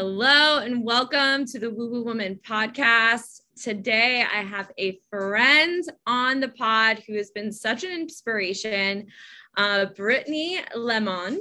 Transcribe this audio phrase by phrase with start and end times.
[0.00, 3.40] Hello and welcome to the Woo Woo Woman podcast.
[3.60, 9.08] Today I have a friend on the pod who has been such an inspiration,
[9.56, 11.38] uh, Brittany Lammon,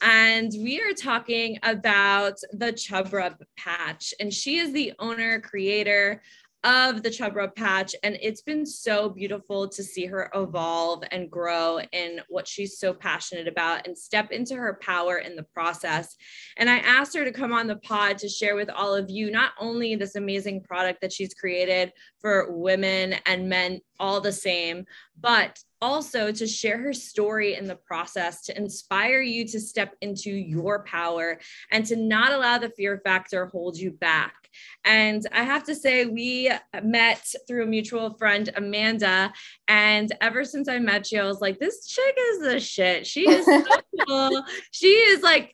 [0.00, 3.14] and we are talking about the Chub
[3.56, 4.12] Patch.
[4.18, 6.20] And she is the owner, creator
[6.62, 7.94] of the Chub Rub Patch.
[8.02, 12.92] And it's been so beautiful to see her evolve and grow in what she's so
[12.92, 16.16] passionate about and step into her power in the process.
[16.56, 19.30] And I asked her to come on the pod to share with all of you
[19.30, 24.84] not only this amazing product that she's created for women and men all the same,
[25.18, 30.30] but also to share her story in the process to inspire you to step into
[30.30, 31.38] your power
[31.70, 34.39] and to not allow the fear factor hold you back.
[34.84, 36.50] And I have to say, we
[36.82, 39.32] met through a mutual friend, Amanda.
[39.68, 43.06] And ever since I met you, I was like, this chick is the shit.
[43.06, 43.64] She is so
[44.06, 44.44] cool.
[44.72, 45.52] She is like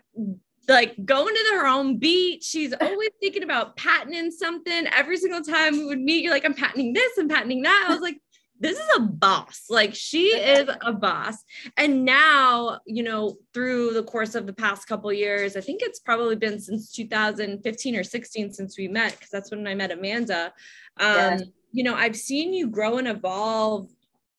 [0.69, 2.43] like going to her own beat.
[2.43, 4.87] She's always thinking about patenting something.
[4.89, 7.87] Every single time we would meet, you're like, I'm patenting this, I'm patenting that.
[7.89, 8.19] I was like,
[8.61, 9.65] this is a boss.
[9.69, 11.37] Like she is a boss.
[11.77, 15.99] And now, you know, through the course of the past couple years, I think it's
[15.99, 20.53] probably been since 2015 or 16 since we met, because that's when I met Amanda.
[20.99, 21.39] Um, yeah.
[21.73, 23.91] You know, I've seen you grow and evolve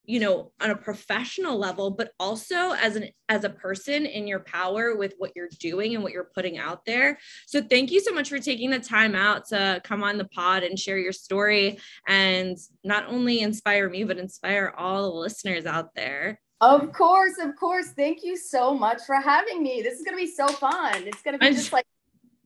[0.08, 4.40] you know on a professional level but also as an as a person in your
[4.40, 7.20] power with what you're doing and what you're putting out there.
[7.46, 10.64] So thank you so much for taking the time out to come on the pod
[10.64, 15.94] and share your story and not only inspire me but inspire all the listeners out
[15.94, 16.40] there.
[16.62, 17.90] Of course of course.
[17.90, 19.82] Thank you so much for having me.
[19.82, 21.04] This is going to be so fun.
[21.06, 21.86] It's going to be just like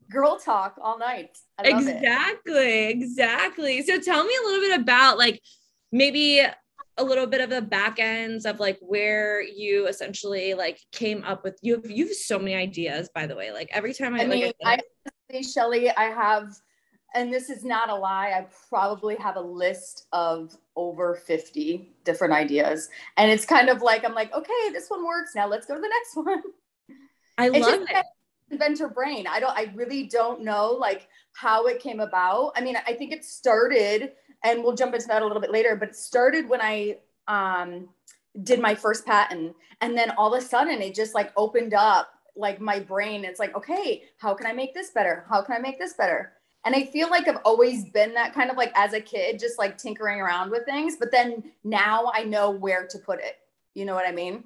[0.10, 1.38] girl talk all night.
[1.64, 2.90] Exactly it.
[2.90, 3.84] exactly.
[3.84, 5.42] So tell me a little bit about like
[5.92, 6.42] maybe
[6.98, 11.44] a little bit of the back ends of like where you essentially like came up
[11.44, 13.52] with you have you have so many ideas by the way.
[13.52, 14.80] Like every time I, I mean I
[15.30, 16.54] say Shelly I have
[17.14, 22.34] and this is not a lie I probably have a list of over 50 different
[22.34, 22.90] ideas.
[23.18, 25.82] And it's kind of like I'm like okay this one works now let's go to
[25.82, 26.44] the next one.
[27.38, 28.06] I it's love it.
[28.52, 29.28] inventor brain.
[29.28, 32.52] I don't I really don't know like how it came about.
[32.58, 34.12] I mean I think it started
[34.44, 35.76] and we'll jump into that a little bit later.
[35.76, 36.98] But it started when I
[37.28, 37.90] um,
[38.44, 42.14] did my first patent, and then all of a sudden it just like opened up
[42.36, 43.26] like my brain.
[43.26, 45.26] It's like, okay, how can I make this better?
[45.30, 46.34] How can I make this better?
[46.64, 49.58] And I feel like I've always been that kind of like as a kid, just
[49.58, 50.96] like tinkering around with things.
[51.00, 53.38] But then now I know where to put it.
[53.74, 54.44] You know what I mean?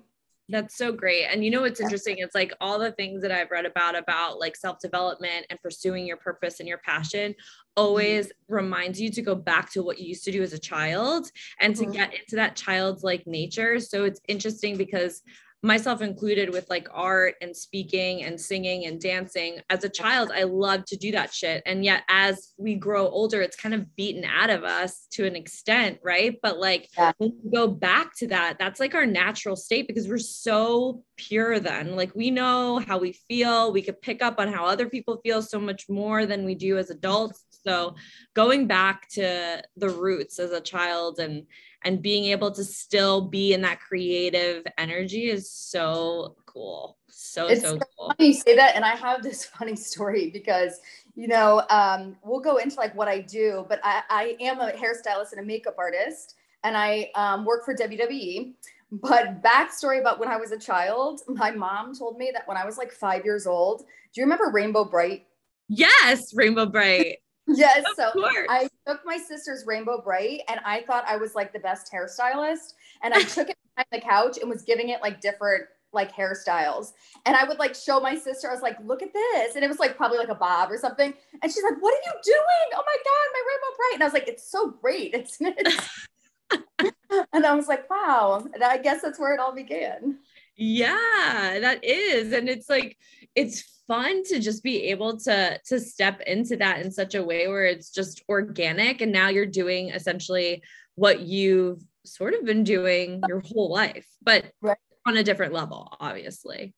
[0.47, 1.25] That's so great.
[1.25, 2.17] And you know what's interesting?
[2.19, 6.17] It's like all the things that I've read about about like self-development and pursuing your
[6.17, 7.35] purpose and your passion
[7.77, 8.55] always mm-hmm.
[8.55, 11.75] reminds you to go back to what you used to do as a child and
[11.75, 11.91] mm-hmm.
[11.91, 13.79] to get into that child's like nature.
[13.79, 15.21] So it's interesting because
[15.65, 20.43] myself included with like art and speaking and singing and dancing as a child i
[20.43, 24.23] loved to do that shit and yet as we grow older it's kind of beaten
[24.23, 27.11] out of us to an extent right but like yeah.
[27.17, 31.59] when we go back to that that's like our natural state because we're so pure
[31.59, 35.19] then like we know how we feel we could pick up on how other people
[35.23, 37.95] feel so much more than we do as adults so
[38.33, 41.45] going back to the roots as a child and
[41.83, 46.97] and being able to still be in that creative energy is so cool.
[47.09, 48.13] So it's so cool.
[48.17, 50.79] Funny you say that, and I have this funny story because
[51.15, 54.71] you know um, we'll go into like what I do, but I, I am a
[54.71, 58.53] hairstylist and a makeup artist, and I um, work for WWE.
[58.91, 62.65] But backstory about when I was a child, my mom told me that when I
[62.65, 65.25] was like five years old, do you remember Rainbow Brite?
[65.67, 67.17] Yes, Rainbow Brite.
[67.47, 67.83] Yes.
[67.89, 68.47] Of so course.
[68.49, 72.73] I took my sister's Rainbow Brite and I thought I was like the best hairstylist.
[73.03, 76.91] And I took it behind the couch and was giving it like different like hairstyles.
[77.25, 79.55] And I would like show my sister, I was like, look at this.
[79.55, 81.13] And it was like probably like a bob or something.
[81.41, 82.69] And she's like, what are you doing?
[82.73, 83.93] Oh my God, my Rainbow Brite.
[83.93, 85.13] And I was like, it's so great.
[85.13, 86.07] It's, it's
[87.33, 88.45] and I was like, wow.
[88.53, 90.19] And I guess that's where it all began.
[90.55, 92.31] Yeah, that is.
[92.31, 92.97] And it's like,
[93.35, 97.47] it's fun to just be able to to step into that in such a way
[97.47, 100.63] where it's just organic and now you're doing essentially
[100.95, 104.77] what you've sort of been doing your whole life but right.
[105.05, 106.73] on a different level obviously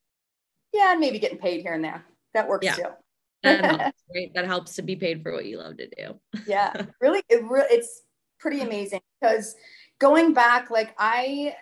[0.73, 2.03] yeah and maybe getting paid here and there
[2.33, 2.75] that works yeah.
[2.75, 2.89] too
[3.43, 4.33] that helps, right?
[4.33, 6.19] That helps to be paid for what you love to do.
[6.47, 8.01] yeah, really, it re- it's
[8.39, 9.55] pretty amazing because
[9.99, 11.55] going back, like I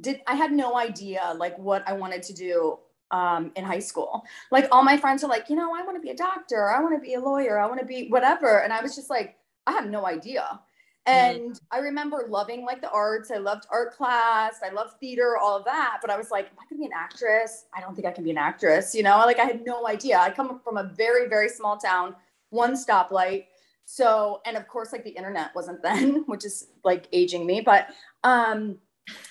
[0.00, 2.78] did, I had no idea like what I wanted to do
[3.10, 4.24] um, in high school.
[4.50, 6.80] Like all my friends are like, you know, I want to be a doctor, I
[6.80, 9.36] want to be a lawyer, I want to be whatever, and I was just like,
[9.66, 10.60] I have no idea.
[11.06, 11.18] Mm-hmm.
[11.18, 11.64] And mm-hmm.
[11.70, 13.30] I remember loving like the arts.
[13.30, 14.60] I loved art class.
[14.64, 15.98] I loved theater, all of that.
[16.00, 17.66] But I was like, am I gonna be an actress?
[17.74, 18.94] I don't think I can be an actress.
[18.94, 20.18] You know, like I had no idea.
[20.18, 22.14] I come from a very, very small town,
[22.50, 23.46] one stoplight.
[23.84, 27.88] So, and of course, like the internet wasn't then, which is like aging me, but
[28.22, 28.78] um,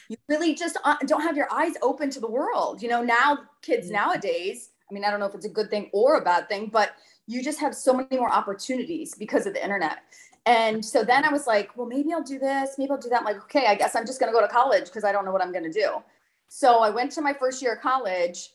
[0.10, 2.82] you really just uh, don't have your eyes open to the world.
[2.82, 3.96] You know, now kids mm-hmm.
[3.96, 6.70] nowadays, I mean, I don't know if it's a good thing or a bad thing,
[6.72, 6.92] but
[7.28, 10.00] you just have so many more opportunities because of the internet.
[10.46, 13.20] And so then I was like, well, maybe I'll do this, maybe I'll do that.
[13.20, 15.24] I'm like, okay, I guess I'm just going to go to college because I don't
[15.24, 16.02] know what I'm going to do.
[16.48, 18.50] So I went to my first year of college.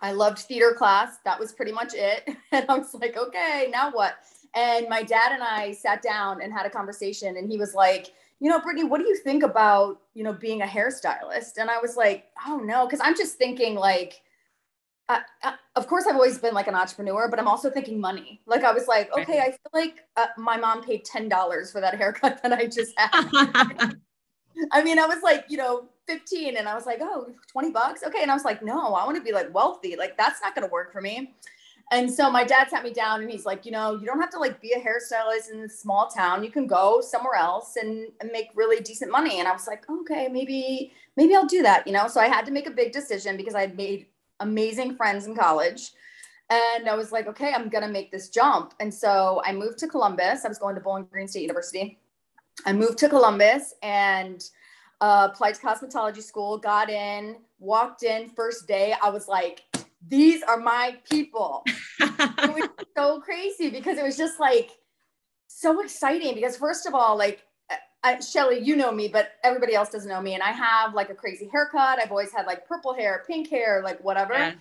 [0.00, 1.18] I loved theater class.
[1.24, 2.28] That was pretty much it.
[2.52, 4.14] And I was like, okay, now what?
[4.54, 7.36] And my dad and I sat down and had a conversation.
[7.36, 10.62] And he was like, you know, Brittany, what do you think about, you know, being
[10.62, 11.58] a hairstylist?
[11.58, 14.20] And I was like, oh no, because I'm just thinking like,
[15.08, 18.40] uh, uh, of course I've always been like an entrepreneur, but I'm also thinking money.
[18.46, 21.80] Like I was like, okay, I feel like uh, my mom paid ten dollars for
[21.80, 23.94] that haircut that I just had.
[24.72, 28.02] I mean, I was like, you know, 15 and I was like, oh, 20 bucks.
[28.04, 28.22] Okay.
[28.22, 29.96] And I was like, no, I want to be like wealthy.
[29.96, 31.34] Like that's not going to work for me.
[31.90, 34.30] And so my dad sat me down and he's like, you know, you don't have
[34.30, 36.42] to like be a hairstylist in a small town.
[36.42, 39.38] You can go somewhere else and, and make really decent money.
[39.38, 42.08] And I was like, okay, maybe, maybe I'll do that, you know?
[42.08, 44.06] So I had to make a big decision because I'd made
[44.40, 45.92] amazing friends in college.
[46.50, 48.74] And I was like, okay, I'm going to make this jump.
[48.80, 50.44] And so I moved to Columbus.
[50.44, 51.98] I was going to Bowling Green State University.
[52.66, 54.44] I moved to Columbus and
[55.00, 58.94] uh, applied to cosmetology school, got in, walked in first day.
[59.02, 59.62] I was like,
[60.08, 61.64] these are my people.
[62.00, 64.70] it was so crazy because it was just like
[65.46, 67.42] so exciting because first of all, like
[68.04, 70.34] I, Shelly, you know me, but everybody else doesn't know me.
[70.34, 71.98] And I have like a crazy haircut.
[71.98, 74.34] I've always had like purple hair, pink hair, like whatever.
[74.34, 74.52] Yeah.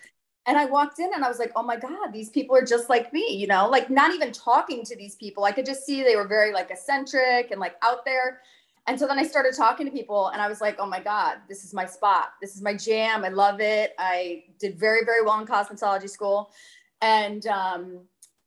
[0.46, 2.90] And I walked in and I was like, oh my God, these people are just
[2.90, 5.44] like me, you know, like not even talking to these people.
[5.44, 8.42] I could just see they were very like eccentric and like out there.
[8.86, 11.38] And so then I started talking to people and I was like, oh my God,
[11.48, 12.34] this is my spot.
[12.42, 13.24] This is my jam.
[13.24, 13.94] I love it.
[13.98, 16.52] I did very, very well in cosmetology school.
[17.02, 18.00] And um,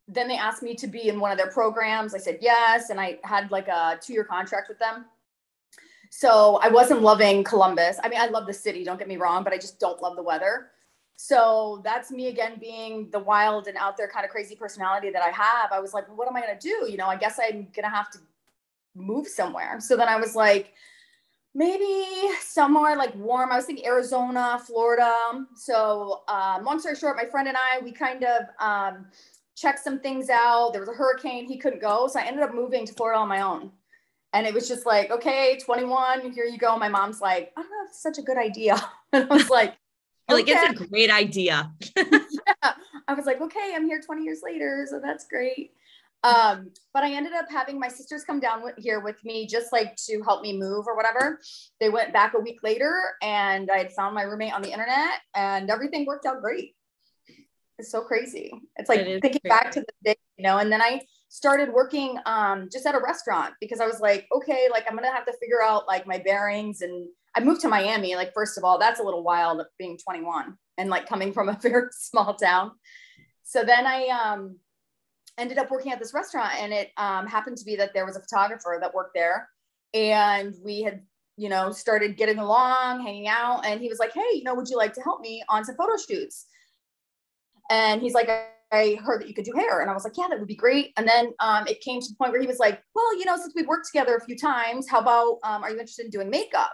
[0.06, 2.14] then they asked me to be in one of their programs.
[2.14, 5.06] I said yes, and I had like a two-year contract with them.
[6.10, 7.98] So I wasn't loving Columbus.
[8.02, 10.16] I mean, I love the city, don't get me wrong, but I just don't love
[10.16, 10.68] the weather.
[11.16, 15.22] So that's me again being the wild and out there kind of crazy personality that
[15.22, 15.72] I have.
[15.72, 16.90] I was like, well, what am I going to do?
[16.90, 18.18] You know, I guess I'm going to have to
[18.96, 19.78] move somewhere.
[19.80, 20.72] So then I was like,
[21.54, 22.06] maybe
[22.40, 23.50] somewhere like warm.
[23.50, 25.14] I was thinking Arizona, Florida.
[25.54, 29.06] So, um, long story short, my friend and I, we kind of um,
[29.56, 30.72] checked some things out.
[30.72, 32.08] There was a hurricane, he couldn't go.
[32.08, 33.70] So I ended up moving to Florida on my own.
[34.34, 36.76] And it was just like, okay, 21, here you go.
[36.76, 38.76] My mom's like, I don't know if it's such a good idea.
[39.12, 39.70] And I was like,
[40.28, 40.34] okay.
[40.34, 41.72] like, it's a great idea.
[41.96, 42.72] yeah.
[43.08, 44.86] I was like, okay, I'm here 20 years later.
[44.90, 45.72] So that's great.
[46.22, 49.72] Um, but I ended up having my sisters come down with, here with me just
[49.72, 51.40] like to help me move or whatever.
[51.78, 55.20] They went back a week later and I had found my roommate on the internet
[55.34, 56.74] and everything worked out great.
[57.78, 58.50] It's so crazy.
[58.76, 59.48] It's like it thinking crazy.
[59.48, 63.00] back to the day, you know, and then I started working um, just at a
[63.00, 66.18] restaurant because I was like, okay, like I'm gonna have to figure out like my
[66.18, 66.80] bearings.
[66.80, 68.16] And I moved to Miami.
[68.16, 71.58] Like, first of all, that's a little wild being 21 and like coming from a
[71.62, 72.72] very small town.
[73.42, 74.56] So then I um,
[75.38, 78.16] ended up working at this restaurant, and it um, happened to be that there was
[78.16, 79.48] a photographer that worked there,
[79.94, 81.02] and we had
[81.36, 84.68] you know started getting along, hanging out, and he was like, hey, you know, would
[84.68, 86.46] you like to help me on some photo shoots?
[87.70, 88.30] And he's like,
[88.72, 89.80] I heard that you could do hair.
[89.80, 90.92] And I was like, yeah, that would be great.
[90.96, 93.36] And then um, it came to the point where he was like, well, you know,
[93.36, 96.30] since we've worked together a few times, how about, um, are you interested in doing
[96.30, 96.72] makeup?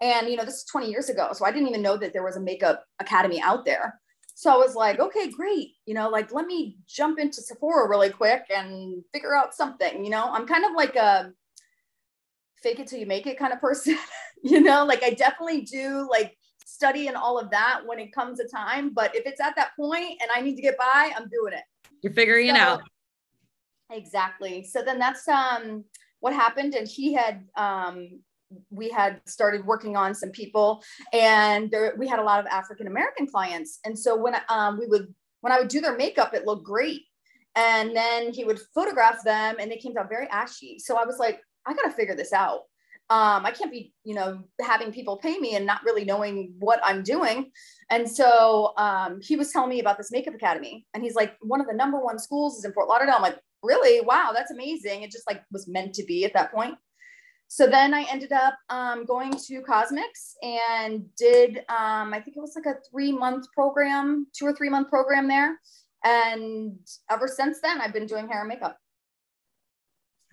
[0.00, 1.30] And, you know, this is 20 years ago.
[1.32, 4.00] So I didn't even know that there was a makeup academy out there.
[4.34, 5.72] So I was like, okay, great.
[5.86, 10.04] You know, like, let me jump into Sephora really quick and figure out something.
[10.04, 11.32] You know, I'm kind of like a
[12.62, 13.98] fake it till you make it kind of person.
[14.42, 18.38] you know, like I definitely do like study and all of that when it comes
[18.38, 18.92] to time.
[18.94, 21.64] But if it's at that point and I need to get by, I'm doing it.
[22.02, 22.82] You're figuring so, it out.
[23.90, 24.64] Exactly.
[24.64, 25.84] So then that's um
[26.20, 26.74] what happened.
[26.74, 28.20] And he had um
[28.70, 30.82] we had started working on some people
[31.12, 33.80] and there, we had a lot of African American clients.
[33.84, 37.02] And so when um, we would, when I would do their makeup, it looked great.
[37.54, 40.78] And then he would photograph them and they came out very ashy.
[40.78, 42.62] So I was like, I got to figure this out.
[43.10, 46.80] Um, I can't be, you know, having people pay me and not really knowing what
[46.82, 47.50] I'm doing.
[47.90, 51.60] And so um, he was telling me about this makeup academy, and he's like, one
[51.60, 53.16] of the number one schools is in Fort Lauderdale.
[53.16, 54.00] I'm like, really?
[54.00, 55.02] Wow, that's amazing.
[55.02, 56.76] It just like was meant to be at that point.
[57.54, 62.40] So then I ended up um, going to Cosmix and did, um, I think it
[62.40, 65.58] was like a three month program, two or three month program there.
[66.02, 66.78] And
[67.10, 68.78] ever since then, I've been doing hair and makeup.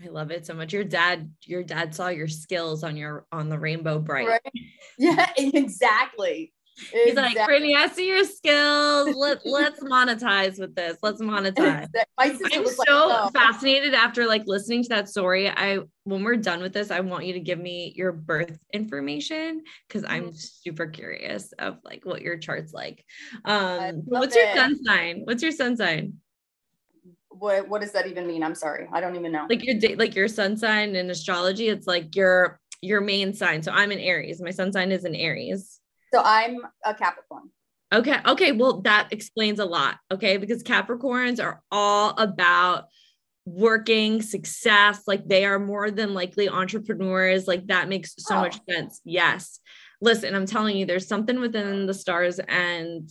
[0.01, 0.71] I love it so much.
[0.71, 4.29] Your dad, your dad saw your skills on your on the Rainbow Brite.
[4.29, 4.41] Right.
[4.97, 6.53] Yeah, exactly.
[6.91, 7.39] He's exactly.
[7.39, 9.15] like, Brittany, I see your skills.
[9.15, 10.97] Let, let's monetize with this.
[11.01, 11.87] Let's monetize.
[12.17, 15.49] I'm so like, fascinated after like listening to that story.
[15.49, 19.61] I when we're done with this, I want you to give me your birth information
[19.87, 20.35] because I'm mm-hmm.
[20.35, 23.05] super curious of like what your chart's like.
[23.45, 25.21] Um, what's your sun sign?
[25.25, 26.13] What's your sun sign?
[27.29, 28.43] What what does that even mean?
[28.43, 28.87] I'm sorry.
[28.91, 29.45] I don't even know.
[29.49, 33.61] Like your date, like your sun sign in astrology, it's like your your main sign.
[33.61, 34.41] So I'm an Aries.
[34.41, 35.79] My sun sign is an Aries.
[36.13, 37.49] So I'm a Capricorn.
[37.93, 38.17] Okay.
[38.25, 38.51] Okay.
[38.51, 39.97] Well, that explains a lot.
[40.11, 40.37] Okay.
[40.37, 42.85] Because Capricorns are all about
[43.45, 45.03] working success.
[45.07, 47.47] Like they are more than likely entrepreneurs.
[47.47, 48.41] Like that makes so oh.
[48.41, 49.01] much sense.
[49.03, 49.59] Yes.
[50.01, 53.09] Listen, I'm telling you, there's something within the stars and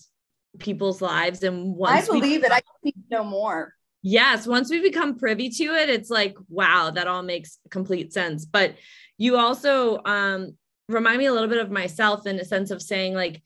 [0.58, 1.42] people's lives.
[1.42, 3.74] And once I believe we- it, I need to know more.
[4.02, 4.46] Yes.
[4.46, 8.46] Once we become privy to it, it's like, wow, that all makes complete sense.
[8.46, 8.76] But
[9.18, 10.56] you also um
[10.88, 13.42] remind me a little bit of myself in a sense of saying like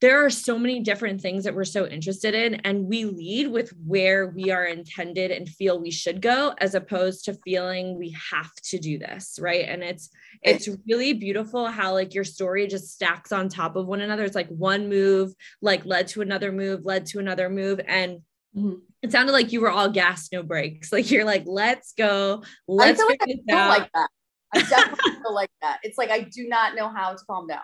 [0.00, 3.72] there are so many different things that we're so interested in and we lead with
[3.86, 8.52] where we are intended and feel we should go as opposed to feeling we have
[8.64, 9.64] to do this right?
[9.68, 10.10] And it's
[10.42, 14.24] it's really beautiful how like your story just stacks on top of one another.
[14.24, 18.22] It's like one move like led to another move led to another move and
[18.56, 18.74] mm-hmm.
[19.02, 22.42] it sounded like you were all gas no breaks like you're like let's go.
[22.66, 24.10] Let's I feel like I feel like that
[24.54, 25.80] I definitely feel like that.
[25.82, 27.60] It's like I do not know how to calm down.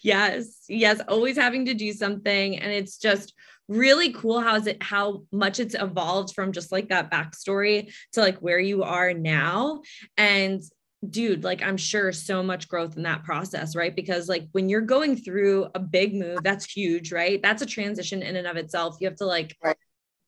[0.00, 2.58] Yes, yes, always having to do something.
[2.58, 3.34] And it's just
[3.68, 8.20] really cool how is it how much it's evolved from just like that backstory to
[8.20, 9.82] like where you are now.
[10.16, 10.62] And
[11.08, 13.94] dude, like I'm sure so much growth in that process, right?
[13.94, 17.40] Because like when you're going through a big move, that's huge, right?
[17.42, 18.96] That's a transition in and of itself.
[19.00, 19.76] You have to like right.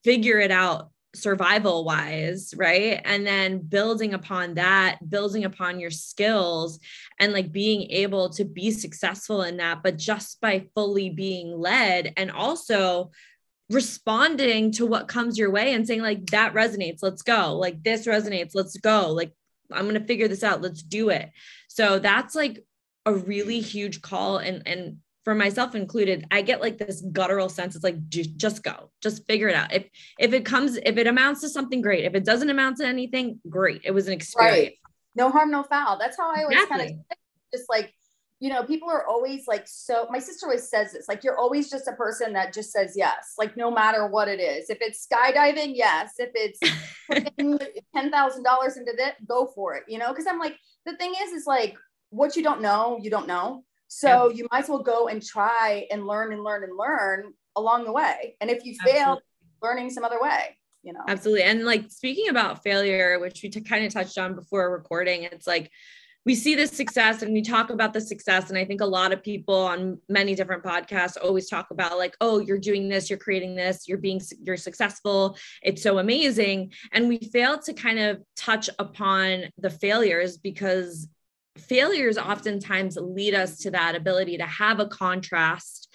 [0.05, 3.01] figure it out survival wise, right?
[3.05, 6.79] And then building upon that, building upon your skills
[7.19, 12.13] and like being able to be successful in that, but just by fully being led
[12.17, 13.11] and also
[13.71, 17.57] responding to what comes your way and saying, like, that resonates, let's go.
[17.57, 19.13] Like, this resonates, let's go.
[19.13, 19.33] Like,
[19.73, 21.31] I'm going to figure this out, let's do it.
[21.69, 22.65] So that's like
[23.07, 27.75] a really huge call and and for myself included, I get like this guttural sense.
[27.75, 29.73] It's like just go, just figure it out.
[29.73, 29.87] If
[30.19, 32.05] if it comes, if it amounts to something, great.
[32.05, 33.83] If it doesn't amount to anything, great.
[33.85, 34.57] It was an experience.
[34.57, 34.73] Right.
[35.15, 35.99] No harm, no foul.
[35.99, 36.87] That's how I always exactly.
[36.87, 37.17] kind of
[37.53, 37.93] just like,
[38.39, 40.07] you know, people are always like so.
[40.11, 43.35] My sister always says this, like you're always just a person that just says yes,
[43.37, 44.71] like no matter what it is.
[44.71, 46.15] If it's skydiving, yes.
[46.19, 46.59] If it's
[47.95, 49.83] ten thousand dollars into that, go for it.
[49.87, 51.77] You know, because I'm like the thing is, is like
[52.09, 55.85] what you don't know, you don't know so you might as well go and try
[55.91, 58.37] and learn and learn and learn along the way.
[58.41, 59.01] And if you Absolutely.
[59.01, 59.21] fail,
[59.61, 61.01] learning some other way, you know.
[61.09, 61.43] Absolutely.
[61.43, 65.45] And like speaking about failure, which we t- kind of touched on before recording, it's
[65.45, 65.73] like
[66.25, 68.49] we see the success and we talk about the success.
[68.49, 72.15] And I think a lot of people on many different podcasts always talk about like,
[72.21, 75.37] oh, you're doing this, you're creating this, you're being, you're successful.
[75.65, 76.75] It's so amazing.
[76.93, 81.09] And we fail to kind of touch upon the failures because
[81.59, 85.89] failures oftentimes lead us to that ability to have a contrast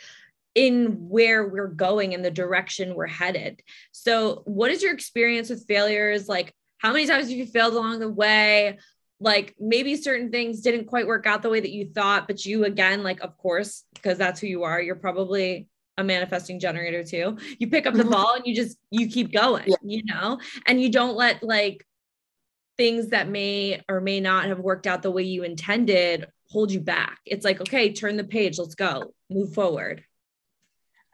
[0.54, 3.62] in where we're going and the direction we're headed.
[3.92, 6.30] So, what is your experience with failures?
[6.30, 8.80] Like, how many times have you failed along the way?
[9.20, 12.64] Like, maybe certain things didn't quite work out the way that you thought, but you,
[12.66, 17.38] again, like, of course, because that's who you are, you're probably a manifesting generator too.
[17.58, 18.12] You pick up the mm-hmm.
[18.12, 19.76] ball and you just, you keep going, yeah.
[19.82, 21.86] you know, and you don't let like
[22.78, 26.80] things that may or may not have worked out the way you intended hold you
[26.80, 27.20] back.
[27.26, 30.04] It's like, okay, turn the page, let's go, move forward.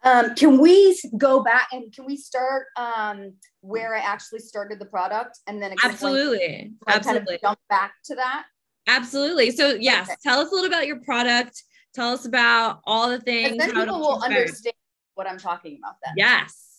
[0.03, 4.85] Um, can we go back and can we start um, where I actually started the
[4.85, 8.45] product and then absolutely, absolutely kind of jump back to that?
[8.87, 9.51] Absolutely.
[9.51, 10.15] So yes, okay.
[10.23, 11.63] tell us a little about your product.
[11.93, 13.57] Tell us about all the things.
[13.57, 14.73] then people will understand
[15.13, 15.95] what I'm talking about.
[16.03, 16.70] Then yes.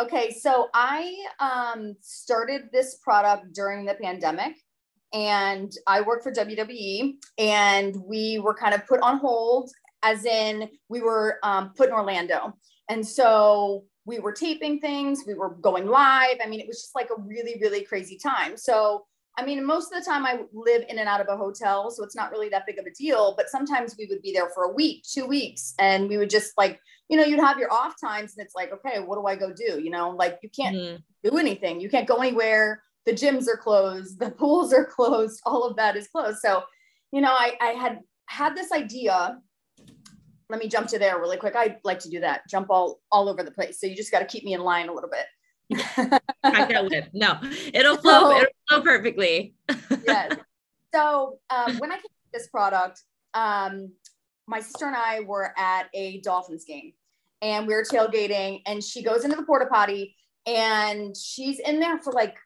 [0.00, 4.54] Okay, so I um, started this product during the pandemic,
[5.12, 9.70] and I worked for WWE, and we were kind of put on hold,
[10.02, 12.56] as in we were um, put in Orlando,
[12.88, 16.36] and so we were taping things, we were going live.
[16.42, 18.56] I mean, it was just like a really, really crazy time.
[18.56, 19.04] So,
[19.38, 22.02] I mean, most of the time I live in and out of a hotel, so
[22.02, 23.34] it's not really that big of a deal.
[23.36, 26.52] But sometimes we would be there for a week, two weeks, and we would just
[26.58, 29.36] like, you know, you'd have your off times, and it's like, okay, what do I
[29.36, 29.80] go do?
[29.80, 31.28] You know, like you can't mm-hmm.
[31.28, 32.82] do anything, you can't go anywhere.
[33.04, 36.38] The gyms are closed, the pools are closed, all of that is closed.
[36.38, 36.62] So,
[37.10, 39.38] you know, I, I had had this idea
[40.52, 41.56] let me jump to there really quick.
[41.56, 43.80] I like to do that, jump all all over the place.
[43.80, 46.20] So you just got to keep me in line a little bit.
[47.14, 47.40] no,
[47.72, 48.32] it'll flow.
[48.32, 49.54] So, it'll flow perfectly.
[50.06, 50.36] yes.
[50.94, 53.92] So um, when I came to this product, um,
[54.46, 56.92] my sister and I were at a Dolphins game,
[57.40, 61.98] and we were tailgating, and she goes into the porta potty, and she's in there
[61.98, 62.36] for like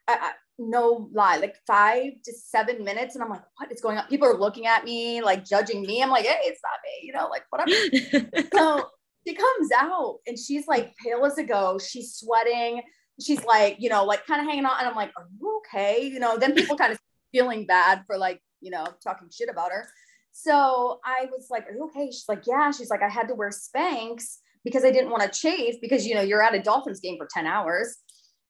[0.59, 3.15] no lie, like five to seven minutes.
[3.15, 4.07] And I'm like, what is going on?
[4.09, 6.03] People are looking at me, like judging me.
[6.03, 8.49] I'm like, hey, it's not me, you know, like whatever.
[8.55, 8.89] so
[9.27, 11.91] she comes out and she's like pale as a ghost.
[11.91, 12.83] She's sweating.
[13.21, 14.79] She's like, you know, like kind of hanging on.
[14.79, 16.07] And I'm like, are you okay?
[16.07, 16.99] You know, then people kind of
[17.33, 19.87] feeling bad for like, you know, talking shit about her.
[20.39, 22.09] So I was like, are you okay?
[22.09, 22.71] She's like, yeah.
[22.71, 26.15] She's like, I had to wear Spanx because I didn't want to chafe because, you
[26.15, 27.97] know, you're at a Dolphins game for 10 hours.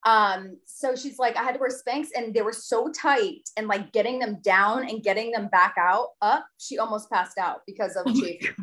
[0.05, 3.69] Um, so she's like, I had to wear Spanx and they were so tight and
[3.69, 7.95] like getting them down and getting them back out up, she almost passed out because
[7.95, 8.57] of oh chafing.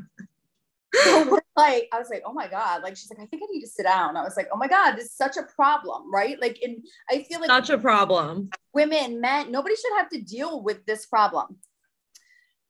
[0.94, 2.84] so we're like, I was like, oh my God.
[2.84, 4.18] Like she's like, I think I need to sit down.
[4.18, 6.40] I was like, oh my God, this is such a problem, right?
[6.42, 8.50] Like in I feel like such a problem.
[8.74, 11.56] Women, men, nobody should have to deal with this problem.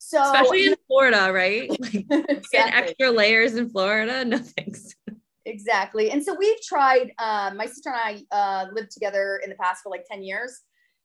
[0.05, 1.69] So especially in Florida, right?
[1.79, 2.57] Like, exactly.
[2.57, 4.25] extra layers in Florida.
[4.33, 4.95] No thanks
[5.45, 6.11] exactly.
[6.11, 9.83] And so we've tried, um, my sister and I uh, lived together in the past
[9.83, 10.61] for like 10 years.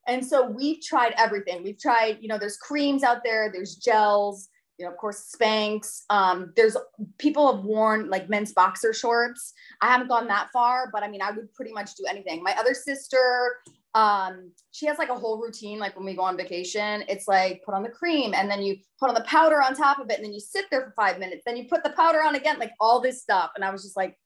[0.07, 1.63] And so we've tried everything.
[1.63, 6.03] We've tried, you know, there's creams out there, there's gels, you know, of course, Spanx.
[6.09, 6.77] Um, there's
[7.19, 9.53] people have worn like men's boxer shorts.
[9.83, 12.43] I haven't gone that far, but I mean, I would pretty much do anything.
[12.43, 13.57] My other sister,
[13.95, 15.79] um, she has like a whole routine.
[15.79, 18.77] Like when we go on vacation, it's like put on the cream and then you
[19.01, 21.19] put on the powder on top of it, and then you sit there for five
[21.19, 21.43] minutes.
[21.47, 23.51] Then you put the powder on again, like all this stuff.
[23.57, 24.17] And I was just like,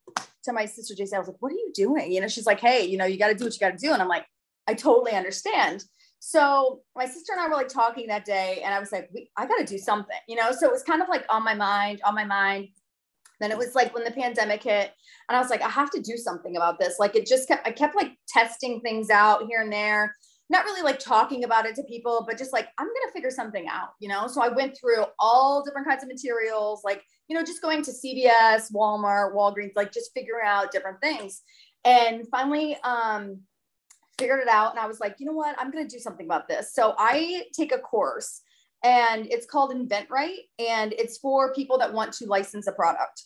[0.45, 2.13] to my sister JC, I was like, what are you doing?
[2.13, 3.87] You know, she's like, hey, you know, you got to do what you got to
[3.87, 3.93] do.
[3.93, 4.27] And I'm like,
[4.67, 5.85] I totally understand.
[6.19, 9.47] So my sister and I were like talking that day, and I was like, I
[9.47, 10.53] got to do something, you know.
[10.53, 12.69] So it was kind of like on my mind, on my mind.
[13.43, 14.93] Then it was like when the pandemic hit,
[15.29, 17.01] and I was like, I have to do something about this.
[17.01, 20.15] Like it just kept, I kept like testing things out here and there,
[20.49, 23.31] not really like talking about it to people, but just like, I'm going to figure
[23.31, 24.29] something out, you know?
[24.29, 27.91] So I went through all different kinds of materials, like, you know, just going to
[27.91, 31.43] CVS, Walmart, Walgreens, like just figuring out different things.
[31.85, 33.41] And finally, um,
[34.19, 34.71] figured it out.
[34.71, 35.57] And I was like, you know what?
[35.59, 36.75] I'm going to do something about this.
[36.75, 38.43] So I take a course
[38.83, 40.41] and it's called Invent Right.
[40.59, 43.25] And it's for people that want to license a product.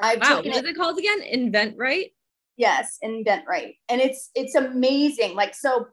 [0.00, 0.36] I've wow.
[0.36, 1.22] What is it called again?
[1.22, 2.12] Invent Right?
[2.56, 3.76] Yes, Invent Right.
[3.88, 5.34] And it's, it's amazing.
[5.34, 5.88] Like, so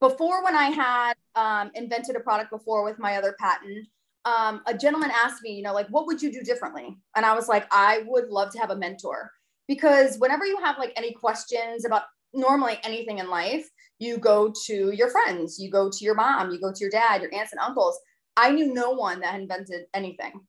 [0.00, 3.86] before when I had um, invented a product before with my other patent,
[4.24, 6.96] um, a gentleman asked me, you know, like, what would you do differently?
[7.16, 9.30] And I was like, I would love to have a mentor
[9.66, 12.02] because whenever you have like any questions about
[12.34, 16.60] normally anything in life, you go to your friends, you go to your mom, you
[16.60, 17.98] go to your dad, your aunts and uncles.
[18.36, 20.40] I knew no one that invented anything.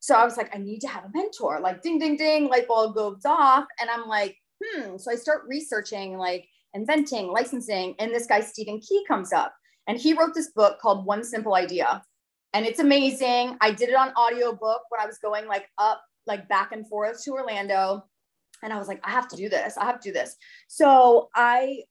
[0.00, 1.60] So I was like, I need to have a mentor.
[1.60, 3.64] Like, ding, ding, ding, light bulb goes off.
[3.80, 4.96] And I'm like, hmm.
[4.96, 7.94] So I start researching, like, inventing, licensing.
[7.98, 9.54] And this guy, Stephen Key, comes up.
[9.86, 12.02] And he wrote this book called One Simple Idea.
[12.52, 13.56] And it's amazing.
[13.60, 17.22] I did it on audiobook when I was going like up, like back and forth
[17.24, 18.04] to Orlando.
[18.62, 19.76] And I was like, I have to do this.
[19.76, 20.36] I have to do this.
[20.68, 21.82] So I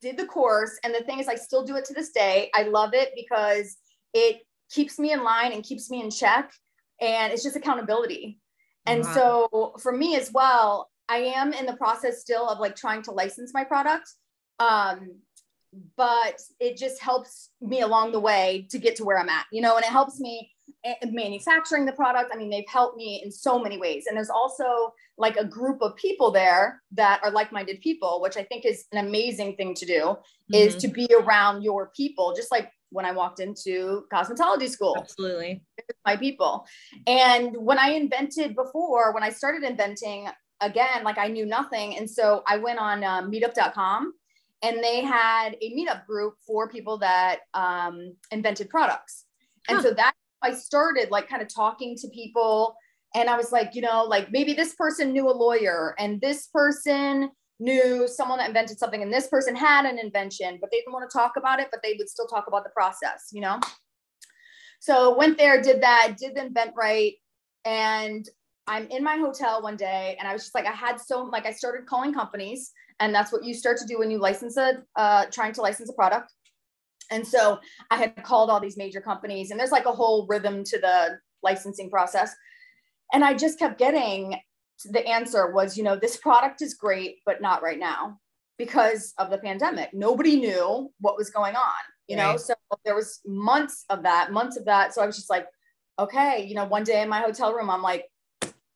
[0.00, 0.78] did the course.
[0.84, 2.50] And the thing is, I still do it to this day.
[2.54, 3.76] I love it because
[4.12, 6.52] it keeps me in line and keeps me in check.
[7.00, 8.40] And it's just accountability.
[8.86, 9.14] And wow.
[9.14, 13.12] so for me as well, I am in the process still of like trying to
[13.12, 14.10] license my product.
[14.58, 15.16] Um,
[15.96, 19.60] but it just helps me along the way to get to where I'm at, you
[19.60, 20.50] know, and it helps me
[21.04, 22.30] manufacturing the product.
[22.32, 24.06] I mean, they've helped me in so many ways.
[24.06, 28.44] And there's also like a group of people there that are like-minded people, which I
[28.44, 30.54] think is an amazing thing to do mm-hmm.
[30.54, 34.96] is to be around your people, just like when I walked into cosmetology school.
[34.98, 35.62] Absolutely.
[36.04, 36.66] My people.
[37.06, 40.28] And when I invented before, when I started inventing
[40.60, 41.96] again, like I knew nothing.
[41.96, 44.12] And so I went on uh, meetup.com
[44.62, 49.24] and they had a meetup group for people that um, invented products.
[49.68, 49.82] And huh.
[49.82, 52.76] so that I started like kind of talking to people
[53.14, 56.48] and I was like, you know, like maybe this person knew a lawyer and this
[56.48, 60.92] person knew someone that invented something and this person had an invention, but they didn't
[60.92, 63.58] want to talk about it, but they would still talk about the process, you know?
[64.80, 67.14] So went there, did that, did the InventRight.
[67.64, 68.28] And
[68.66, 71.46] I'm in my hotel one day and I was just like, I had so, like,
[71.46, 74.82] I started calling companies and that's what you start to do when you license a,
[74.96, 76.32] uh, trying to license a product.
[77.10, 77.58] And so
[77.90, 81.18] I had called all these major companies and there's like a whole rhythm to the
[81.42, 82.34] licensing process.
[83.12, 84.36] And I just kept getting
[84.84, 88.18] the answer was, you know, this product is great, but not right now
[88.58, 89.90] because of the pandemic.
[89.92, 91.72] Nobody knew what was going on,
[92.08, 92.32] you right.
[92.32, 92.36] know?
[92.36, 94.94] So there was months of that, months of that.
[94.94, 95.46] So I was just like,
[95.98, 98.04] okay, you know, one day in my hotel room, I'm like,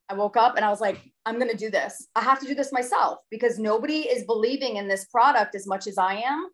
[0.08, 2.08] I woke up and I was like, I'm going to do this.
[2.16, 5.86] I have to do this myself because nobody is believing in this product as much
[5.86, 6.48] as I am,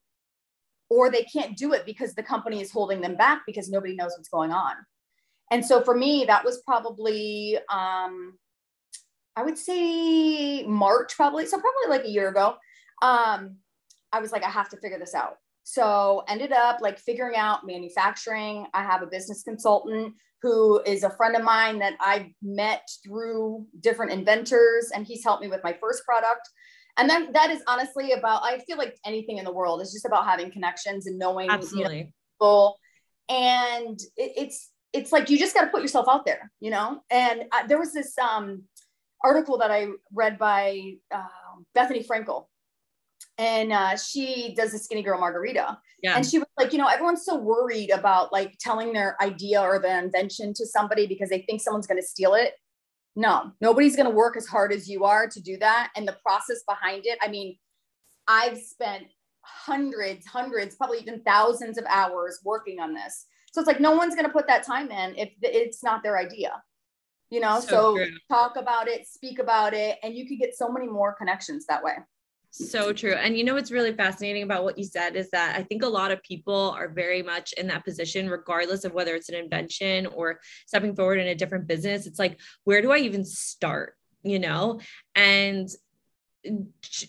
[0.88, 4.12] or they can't do it because the company is holding them back because nobody knows
[4.16, 4.74] what's going on.
[5.50, 8.38] And so for me, that was probably, um,
[9.36, 11.46] I would say March, probably.
[11.46, 12.56] So probably like a year ago.
[13.02, 13.56] Um,
[14.12, 15.36] I was like, I have to figure this out.
[15.64, 18.66] So ended up like figuring out manufacturing.
[18.72, 23.66] I have a business consultant who is a friend of mine that I met through
[23.80, 26.48] different inventors, and he's helped me with my first product.
[26.98, 30.04] And then that is honestly about, I feel like anything in the world is just
[30.04, 31.96] about having connections and knowing Absolutely.
[31.98, 32.78] You know, people.
[33.28, 37.02] And it, it's, it's like you just got to put yourself out there, you know.
[37.10, 38.62] And I, there was this um,
[39.22, 41.22] article that I read by uh,
[41.76, 42.46] Bethenny Frankel,
[43.36, 45.78] and uh, she does the Skinny Girl Margarita.
[46.02, 46.16] Yeah.
[46.16, 49.78] And she was like, you know, everyone's so worried about like telling their idea or
[49.78, 52.54] their invention to somebody because they think someone's going to steal it.
[53.16, 55.90] No, nobody's going to work as hard as you are to do that.
[55.96, 57.56] And the process behind it, I mean,
[58.28, 59.04] I've spent
[59.40, 63.26] hundreds, hundreds, probably even thousands of hours working on this.
[63.52, 66.18] So it's like no one's going to put that time in if it's not their
[66.18, 66.62] idea
[67.30, 70.68] you know so, so talk about it speak about it and you could get so
[70.68, 71.94] many more connections that way
[72.56, 73.12] so true.
[73.12, 75.88] And you know what's really fascinating about what you said is that I think a
[75.88, 80.06] lot of people are very much in that position, regardless of whether it's an invention
[80.06, 82.06] or stepping forward in a different business.
[82.06, 83.94] It's like, where do I even start?
[84.22, 84.80] You know?
[85.14, 85.68] And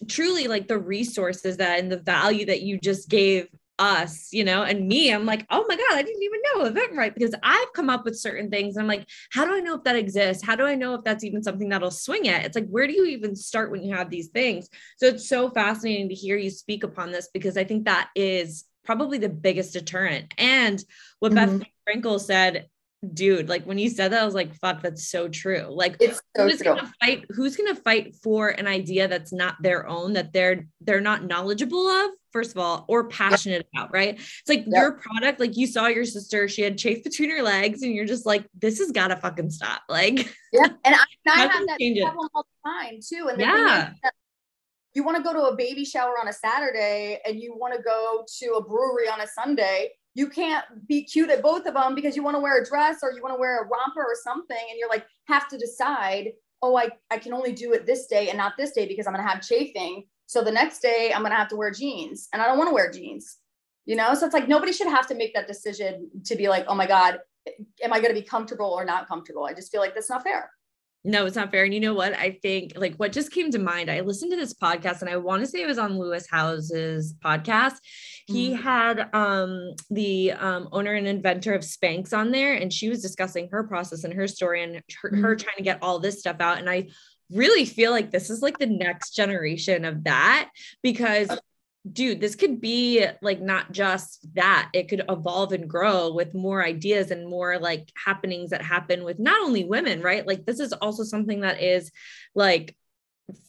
[0.08, 3.48] truly like the resources that and the value that you just gave
[3.80, 7.14] us, you know, and me, I'm like, oh my God, I didn't even know InventRight
[7.14, 8.78] because I've come up with certain things.
[8.78, 10.44] I'm like, how do I know if that exists?
[10.44, 12.46] How do I know if that's even something that'll swing it?
[12.46, 14.70] It's like, where do you even start when you have these things?
[14.98, 18.66] So it's so fascinating to hear you speak upon this because I think that is
[18.84, 20.34] probably the biggest deterrent.
[20.38, 20.84] And
[21.20, 21.60] what mm-hmm.
[21.60, 22.68] Beth Frankel said
[23.14, 25.66] dude like when you said that i was like fuck that's so true.
[25.70, 26.76] Like it's so who's true.
[26.76, 31.02] gonna fight who's gonna fight for an idea that's not their own that they're they're
[31.02, 34.16] not knowledgeable of first of all or passionate about right?
[34.16, 34.68] It's like yep.
[34.68, 38.06] your product like you saw your sister she had chafe between her legs and you're
[38.06, 41.80] just like this has got to fucking stop like yeah and i, I have that
[42.02, 43.92] problem all the time too and yeah.
[44.94, 47.82] you want to go to a baby shower on a Saturday and you want to
[47.82, 51.94] go to a brewery on a Sunday you can't be cute at both of them
[51.94, 54.16] because you want to wear a dress or you want to wear a romper or
[54.24, 56.32] something and you're like have to decide
[56.64, 59.14] oh I, I can only do it this day and not this day because i'm
[59.14, 60.06] going to have chafing.
[60.26, 62.70] So the next day i'm going to have to wear jeans and i don't want
[62.70, 63.38] to wear jeans
[63.86, 64.14] you know?
[64.16, 66.88] So it's like nobody should have to make that decision to be like oh my
[66.88, 67.20] god
[67.84, 69.46] am i going to be comfortable or not comfortable?
[69.46, 70.50] I just feel like that's not fair
[71.08, 71.64] no, it's not fair.
[71.64, 72.14] And you know what?
[72.14, 75.16] I think like what just came to mind, I listened to this podcast and I
[75.16, 77.78] want to say it was on Lewis Howes's podcast.
[78.30, 78.34] Mm-hmm.
[78.34, 83.02] He had um the um owner and inventor of Spanx on there and she was
[83.02, 85.24] discussing her process and her story and her, mm-hmm.
[85.24, 86.60] her trying to get all this stuff out.
[86.60, 86.90] And I
[87.32, 90.50] really feel like this is like the next generation of that
[90.84, 91.30] because
[91.94, 96.64] dude, this could be like not just that, it could evolve and grow with more
[96.64, 100.26] ideas and more like happenings that happen with not only women, right?
[100.26, 101.92] Like this is also something that is
[102.36, 102.76] like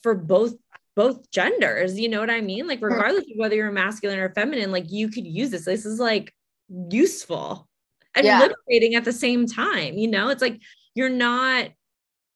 [0.03, 0.55] for both
[0.95, 2.67] both genders you know what i mean?
[2.67, 5.65] Like regardless of whether you're masculine or feminine like you could use this.
[5.65, 6.33] This is like
[6.67, 7.67] useful
[8.15, 8.39] and yeah.
[8.39, 10.29] liberating at the same time you know?
[10.29, 10.59] It's like
[10.95, 11.69] you're not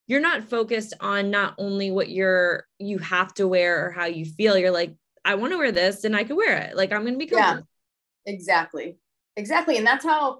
[0.08, 4.26] you're not focused on not only what you're you have to wear or how you
[4.26, 4.58] feel.
[4.58, 6.76] You're like I want to wear this and I can wear it.
[6.76, 7.68] Like I'm going to be comfortable.
[8.26, 8.98] Yeah, exactly.
[9.36, 9.78] Exactly.
[9.78, 10.40] And that's how,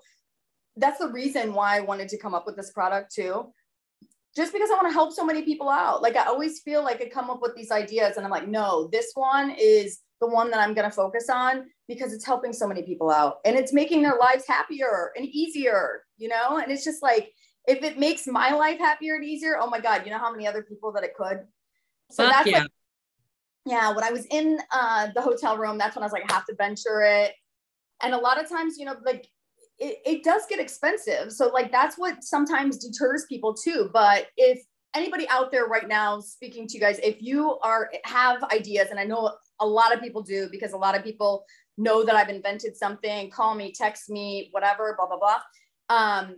[0.76, 3.52] that's the reason why I wanted to come up with this product too.
[4.36, 6.02] Just because I want to help so many people out.
[6.02, 8.88] Like I always feel like I come up with these ideas and I'm like, no,
[8.88, 12.68] this one is the one that I'm going to focus on because it's helping so
[12.68, 16.58] many people out and it's making their lives happier and easier, you know?
[16.58, 17.32] And it's just like,
[17.68, 20.48] if it makes my life happier and easier, oh my God, you know how many
[20.48, 21.42] other people that it could?
[22.12, 22.60] So Fuck that's yeah.
[22.60, 22.72] like
[23.66, 26.34] yeah, when I was in uh, the hotel room, that's when I was like, I
[26.34, 27.34] have to venture it.
[28.02, 29.28] And a lot of times, you know, like
[29.80, 31.32] it, it does get expensive.
[31.32, 33.90] So like that's what sometimes deters people too.
[33.94, 34.64] But if
[34.96, 39.00] anybody out there right now speaking to you guys, if you are have ideas, and
[39.00, 41.46] I know a lot of people do because a lot of people
[41.78, 45.40] know that I've invented something, call me, text me, whatever, blah, blah, blah.
[45.90, 46.38] Um,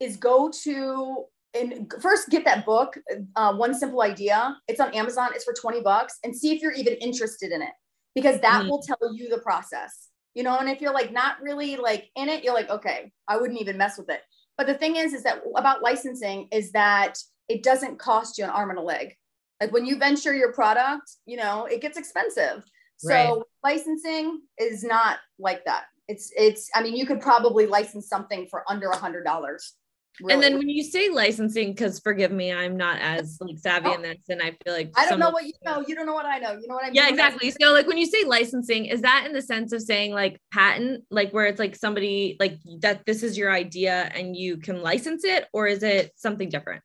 [0.00, 2.98] is go to and first get that book,
[3.36, 4.56] uh, One Simple Idea.
[4.68, 5.30] It's on Amazon.
[5.34, 7.72] It's for 20 bucks and see if you're even interested in it
[8.14, 8.70] because that mm.
[8.70, 10.58] will tell you the process, you know?
[10.58, 13.78] And if you're like not really like in it, you're like, okay, I wouldn't even
[13.78, 14.20] mess with it.
[14.56, 17.14] But the thing is, is that about licensing is that
[17.48, 19.14] it doesn't cost you an arm and a leg.
[19.60, 22.64] Like when you venture your product, you know, it gets expensive.
[22.98, 23.42] So right.
[23.64, 25.84] licensing is not like that.
[26.08, 29.74] It's it's I mean you could probably license something for under a hundred dollars.
[30.20, 30.34] Really.
[30.34, 33.94] And then when you say licensing, because forgive me, I'm not as like savvy oh.
[33.94, 35.84] in this, and I feel like I don't know what you know.
[35.86, 36.52] You don't know what I know.
[36.52, 36.96] You know what I mean?
[36.96, 37.52] Yeah, exactly.
[37.60, 41.04] So like when you say licensing, is that in the sense of saying like patent,
[41.10, 45.24] like where it's like somebody like that this is your idea and you can license
[45.24, 46.82] it, or is it something different?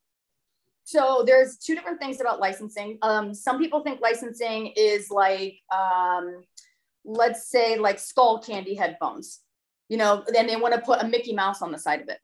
[0.85, 2.97] So there's two different things about licensing.
[3.01, 6.43] Um, some people think licensing is like, um,
[7.05, 9.39] let's say like Skullcandy headphones,
[9.89, 12.19] you know, then they want to put a Mickey Mouse on the side of it.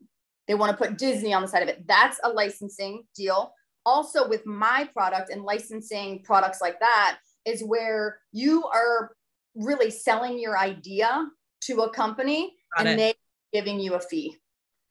[0.50, 1.86] They want to put Disney on the side of it.
[1.86, 3.54] That's a licensing deal.
[3.86, 9.12] Also with my product and licensing products like that is where you are
[9.54, 11.28] really selling your idea
[11.66, 13.14] to a company Got and they
[13.52, 14.38] giving you a fee.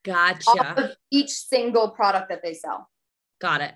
[0.05, 0.95] Gotcha.
[1.11, 2.89] each single product that they sell.
[3.41, 3.73] Got it.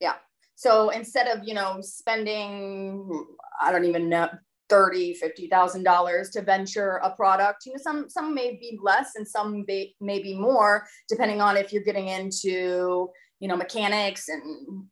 [0.00, 0.14] Yeah.
[0.54, 3.26] So instead of, you know, spending,
[3.60, 4.28] I don't even know,
[4.68, 7.66] thirty, fifty thousand dollars to venture a product.
[7.66, 11.56] You know, some some may be less and some may, may be more, depending on
[11.56, 14.42] if you're getting into you know mechanics and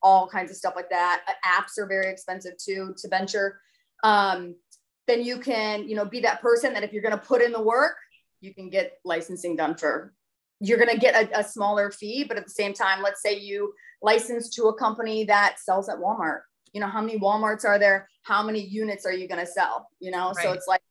[0.03, 1.23] all kinds of stuff like that.
[1.45, 3.61] Apps are very expensive too to venture.
[4.03, 4.57] Um,
[5.07, 7.53] then you can you know be that person that if you're going to put in
[7.53, 7.97] the work,
[8.41, 10.15] you can get licensing done for.
[10.61, 13.39] You're going to get a, a smaller fee, but at the same time, let's say
[13.39, 16.41] you license to a company that sells at Walmart.
[16.73, 18.09] You know, how many Walmarts are there?
[18.27, 19.89] How many units are you going to sell?
[20.01, 20.45] You know, right.
[20.45, 20.83] so it's like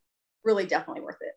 [0.44, 1.34] really definitely worth it.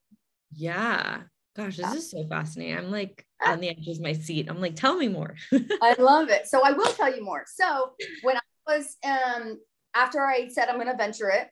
[0.52, 1.22] Yeah.
[1.56, 1.94] Gosh, this yeah.
[1.94, 2.76] is so fascinating.
[2.76, 4.46] I'm like on the edge of my seat.
[4.48, 5.34] I'm like, tell me more.
[5.82, 6.46] I love it.
[6.46, 7.44] So I will tell you more.
[7.52, 9.58] So when I was um
[9.94, 11.48] after I said I'm going to venture it,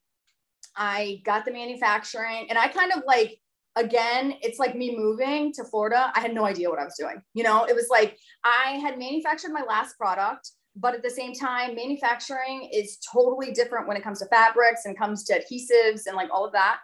[0.77, 3.41] I got the manufacturing and I kind of like
[3.75, 6.13] again, it's like me moving to Florida.
[6.15, 7.21] I had no idea what I was doing.
[7.35, 11.33] You know, it was like I had manufactured my last product, but at the same
[11.33, 16.17] time, manufacturing is totally different when it comes to fabrics and comes to adhesives and
[16.17, 16.79] like all of that.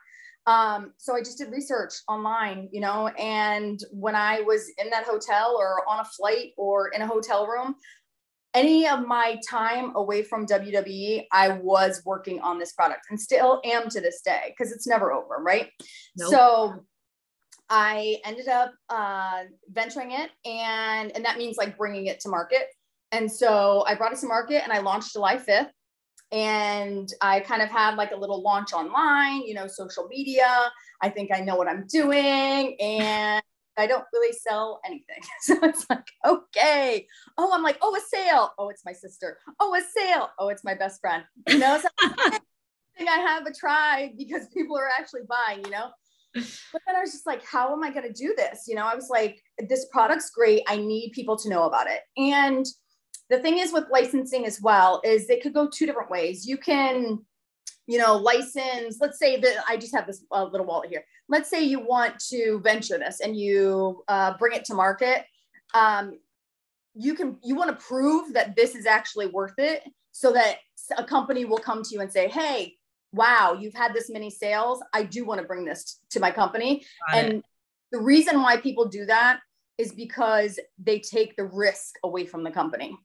[0.46, 5.04] Um, so I just did research online, you know, and when I was in that
[5.04, 7.76] hotel or on a flight or in a hotel room,
[8.54, 13.60] any of my time away from WWE, I was working on this product and still
[13.64, 15.68] am to this day because it's never over, right?
[16.16, 16.30] Nope.
[16.30, 16.74] So
[17.70, 22.66] I ended up uh, venturing it, and and that means like bringing it to market.
[23.12, 25.70] And so I brought it to market, and I launched July fifth.
[26.32, 30.72] And I kind of had like a little launch online, you know, social media.
[31.02, 33.42] I think I know what I'm doing, and
[33.76, 35.20] I don't really sell anything.
[35.42, 37.06] So it's like, okay.
[37.36, 38.52] Oh, I'm like, oh, a sale.
[38.58, 39.38] Oh, it's my sister.
[39.60, 40.30] Oh, a sale.
[40.38, 41.24] Oh, it's my best friend.
[41.48, 41.88] You know, so
[43.00, 45.90] I have a try because people are actually buying, you know?
[46.34, 48.64] But then I was just like, how am I going to do this?
[48.66, 50.62] You know, I was like, this product's great.
[50.66, 52.00] I need people to know about it.
[52.16, 52.64] And
[53.32, 56.46] the thing is with licensing as well is it could go two different ways.
[56.46, 57.24] You can
[57.86, 61.04] you know, license, let's say that I just have this uh, little wallet here.
[61.28, 65.24] Let's say you want to venture this and you uh, bring it to market.
[65.74, 66.18] Um,
[66.94, 70.58] you can, you want to prove that this is actually worth it so that
[70.96, 72.76] a company will come to you and say, Hey,
[73.12, 74.82] wow, you've had this many sales.
[74.92, 76.84] I do want to bring this to my company.
[77.10, 77.44] Got and it.
[77.90, 79.40] the reason why people do that
[79.76, 82.96] is because they take the risk away from the company.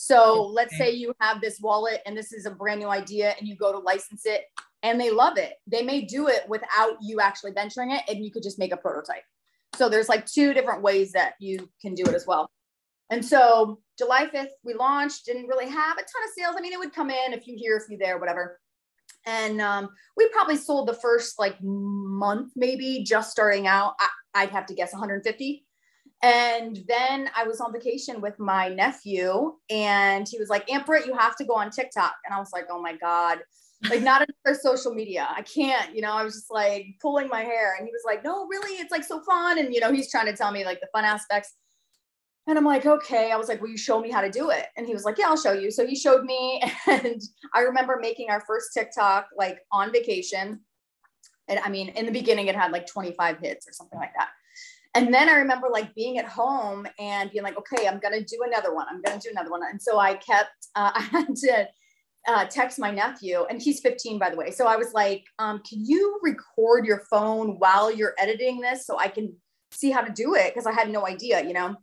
[0.00, 3.48] So let's say you have this wallet and this is a brand new idea and
[3.48, 4.44] you go to license it
[4.84, 5.54] and they love it.
[5.66, 8.76] They may do it without you actually venturing it and you could just make a
[8.76, 9.24] prototype.
[9.74, 12.48] So there's like two different ways that you can do it as well.
[13.10, 16.54] And so July 5th, we launched, didn't really have a ton of sales.
[16.56, 18.60] I mean, it would come in a few here, a few there, whatever.
[19.26, 23.94] And um, we probably sold the first like month, maybe just starting out.
[23.98, 25.66] I, I'd have to guess 150
[26.22, 31.06] and then I was on vacation with my nephew, and he was like, Aunt Britt,
[31.06, 32.14] you have to go on TikTok.
[32.24, 33.38] And I was like, oh my God,
[33.88, 35.28] like not another social media.
[35.30, 37.76] I can't, you know, I was just like pulling my hair.
[37.78, 39.58] And he was like, no, really, it's like so fun.
[39.58, 41.54] And, you know, he's trying to tell me like the fun aspects.
[42.48, 43.30] And I'm like, okay.
[43.30, 44.66] I was like, will you show me how to do it?
[44.76, 45.70] And he was like, yeah, I'll show you.
[45.70, 46.62] So he showed me.
[46.88, 47.20] And
[47.54, 50.60] I remember making our first TikTok like on vacation.
[51.46, 54.30] And I mean, in the beginning, it had like 25 hits or something like that
[54.98, 58.38] and then I remember like being at home and being like, okay, I'm gonna do
[58.44, 58.86] another one.
[58.90, 59.60] I'm gonna do another one.
[59.70, 61.68] And so I kept, uh, I had to
[62.26, 64.50] uh, text my nephew, and he's 15 by the way.
[64.50, 68.98] So I was like, um, can you record your phone while you're editing this so
[68.98, 69.36] I can
[69.70, 70.52] see how to do it?
[70.52, 71.76] Because I had no idea, you know.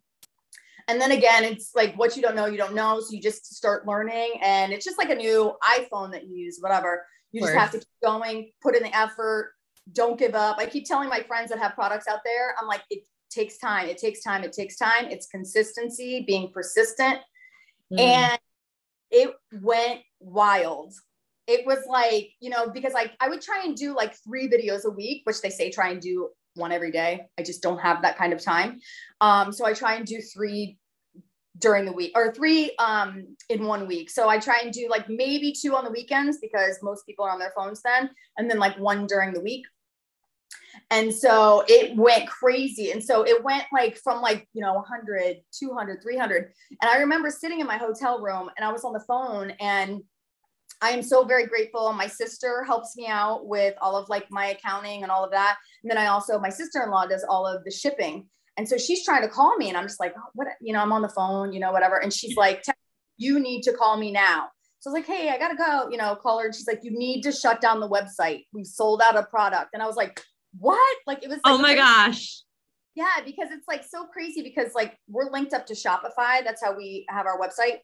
[0.89, 2.99] And then again, it's like what you don't know, you don't know.
[2.99, 6.57] So you just start learning, and it's just like a new iPhone that you use,
[6.59, 7.05] whatever.
[7.31, 9.53] You just have to keep going, put in the effort,
[9.91, 10.57] don't give up.
[10.57, 13.87] I keep telling my friends that have products out there, I'm like, it takes time.
[13.87, 14.43] It takes time.
[14.43, 15.05] It takes time.
[15.05, 17.19] It's consistency, being persistent.
[17.93, 17.99] Mm.
[17.99, 18.39] And
[19.11, 20.93] it went wild.
[21.47, 24.85] It was like, you know, because like I would try and do like three videos
[24.85, 27.27] a week, which they say try and do one every day.
[27.37, 28.79] I just don't have that kind of time.
[29.21, 30.79] Um, so I try and do three
[31.57, 34.09] during the week or three um, in one week.
[34.09, 37.31] So I try and do like maybe two on the weekends because most people are
[37.31, 39.65] on their phones then, and then like one during the week.
[40.91, 42.91] And so it went crazy.
[42.91, 46.51] And so it went like from like, you know, 100, 200, 300.
[46.81, 50.01] And I remember sitting in my hotel room and I was on the phone and
[50.81, 51.91] I am so very grateful.
[51.93, 55.57] My sister helps me out with all of like my accounting and all of that.
[55.83, 58.27] And then I also, my sister-in-law does all of the shipping.
[58.57, 60.79] And so she's trying to call me and I'm just like, oh, what, you know,
[60.79, 61.97] I'm on the phone, you know, whatever.
[61.97, 62.63] And she's like,
[63.17, 64.49] you need to call me now.
[64.79, 66.45] So I was like, hey, I gotta go, you know, call her.
[66.45, 68.45] And she's like, you need to shut down the website.
[68.53, 69.71] We've sold out a product.
[69.73, 70.21] And I was like,
[70.59, 70.97] what?
[71.07, 71.39] Like it was.
[71.43, 72.41] Like, oh my gosh.
[72.95, 76.43] Yeah, because it's like so crazy because like we're linked up to Shopify.
[76.43, 77.79] That's how we have our website.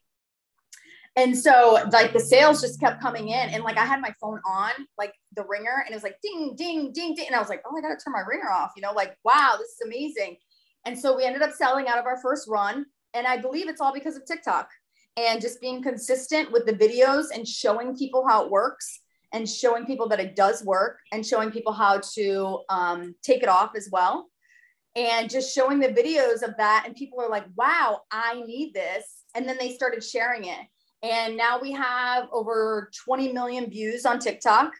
[1.18, 4.40] And so like the sales just kept coming in and like I had my phone
[4.46, 7.50] on like the ringer and it was like ding ding ding ding and I was
[7.50, 9.82] like, "Oh, I got to turn my ringer off." You know, like, "Wow, this is
[9.86, 10.38] amazing."
[10.86, 13.82] And so we ended up selling out of our first run and I believe it's
[13.82, 14.70] all because of TikTok
[15.18, 19.01] and just being consistent with the videos and showing people how it works
[19.34, 23.50] and showing people that it does work and showing people how to um, take it
[23.50, 24.28] off as well.
[24.96, 29.24] And just showing the videos of that and people are like wow i need this.
[29.34, 30.60] And then they started sharing it.
[31.02, 34.74] And now we have over 20 million views on tiktok.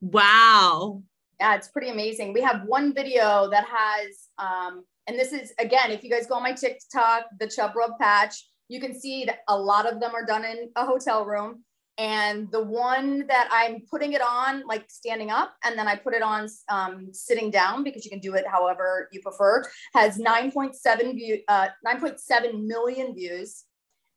[0.00, 1.02] Wow.
[1.40, 2.34] Yeah it's pretty amazing.
[2.34, 6.34] We have one video that has um, and this is again if you guys go
[6.34, 10.12] on my tiktok the chub rub patch you can see that a lot of them
[10.14, 11.62] are done in a hotel room
[11.98, 16.12] and the one that I'm putting it on, like standing up, and then I put
[16.12, 21.14] it on um, sitting down because you can do it however you prefer, has 9.7
[21.14, 23.64] view, uh, 9.7 million views,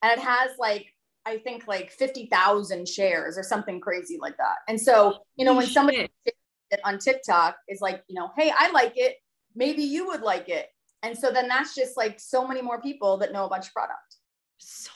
[0.04, 0.88] and it has like
[1.26, 4.58] I think like 50,000 shares or something crazy like that.
[4.68, 6.10] And so you know when somebody
[6.84, 9.16] on TikTok is like you know, hey, I like it,
[9.56, 10.68] maybe you would like it,
[11.02, 14.19] and so then that's just like so many more people that know about your product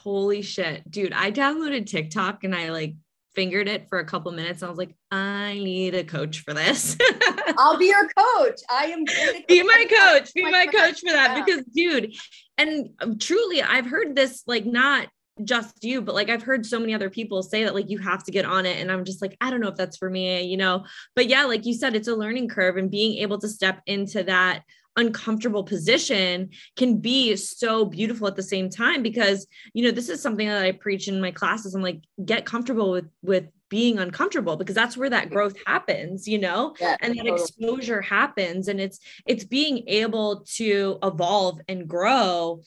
[0.04, 2.96] holy shit, dude, I downloaded TikTok and I like
[3.36, 4.62] fingered it for a couple minutes.
[4.62, 6.98] And I was like, I need a coach for this.
[7.58, 8.60] I'll be your coach.
[8.70, 9.06] I am
[9.48, 10.34] be my coach.
[10.34, 11.44] Be my, coach for that yeah.
[11.44, 12.16] because dude,
[12.58, 15.08] and um, truly I've heard this like not
[15.44, 18.24] just you, but like I've heard so many other people say that like you have
[18.26, 18.80] to get on it.
[18.80, 20.86] And I'm just like, I don't know if that's for me, you know.
[21.16, 24.24] But yeah, like you said, it's a learning curve and being able to step into
[24.24, 24.64] that
[24.96, 30.22] uncomfortable position can be so beautiful at the same time because you know this is
[30.22, 34.56] something that i preach in my classes i'm like get comfortable with with being uncomfortable
[34.56, 37.42] because that's where that growth happens you know yeah, and that totally.
[37.42, 42.62] exposure happens and it's it's being able to evolve and grow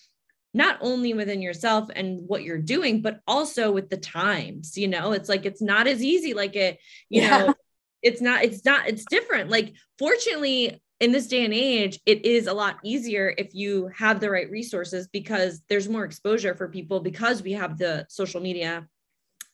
[0.53, 5.13] not only within yourself and what you're doing but also with the times you know
[5.13, 7.39] it's like it's not as easy like it you yeah.
[7.39, 7.55] know
[8.03, 12.47] it's not it's not it's different like fortunately in this day and age, it is
[12.47, 17.01] a lot easier if you have the right resources because there's more exposure for people
[17.01, 18.87] because we have the social media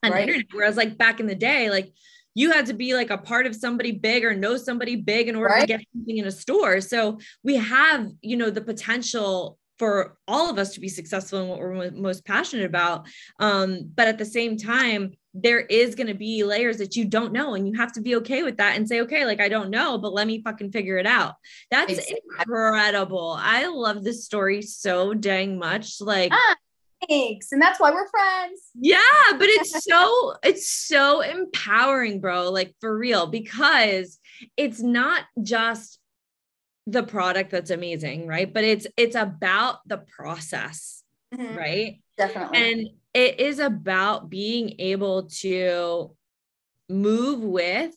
[0.03, 0.29] and right.
[0.29, 0.47] internet.
[0.53, 1.93] Whereas, like back in the day, like
[2.35, 5.37] you had to be like a part of somebody big or know somebody big in
[5.37, 5.61] order right.
[5.63, 6.81] to get something in a store.
[6.81, 11.49] So we have, you know, the potential for all of us to be successful in
[11.49, 13.07] what we're most passionate about.
[13.41, 17.33] Um, but at the same time, there is going to be layers that you don't
[17.33, 19.71] know and you have to be okay with that and say okay like i don't
[19.71, 21.35] know but let me fucking figure it out.
[21.71, 23.37] That's incredible.
[23.39, 26.57] I love this story so dang much like ah,
[27.09, 28.61] thanks and that's why we're friends.
[28.75, 28.99] Yeah
[29.33, 34.19] but it's so it's so empowering bro like for real because
[34.57, 35.99] it's not just
[36.87, 41.03] the product that's amazing right but it's it's about the process
[41.35, 41.57] mm-hmm.
[41.57, 42.01] right?
[42.17, 42.59] Definitely.
[42.59, 46.15] And it is about being able to
[46.89, 47.95] move with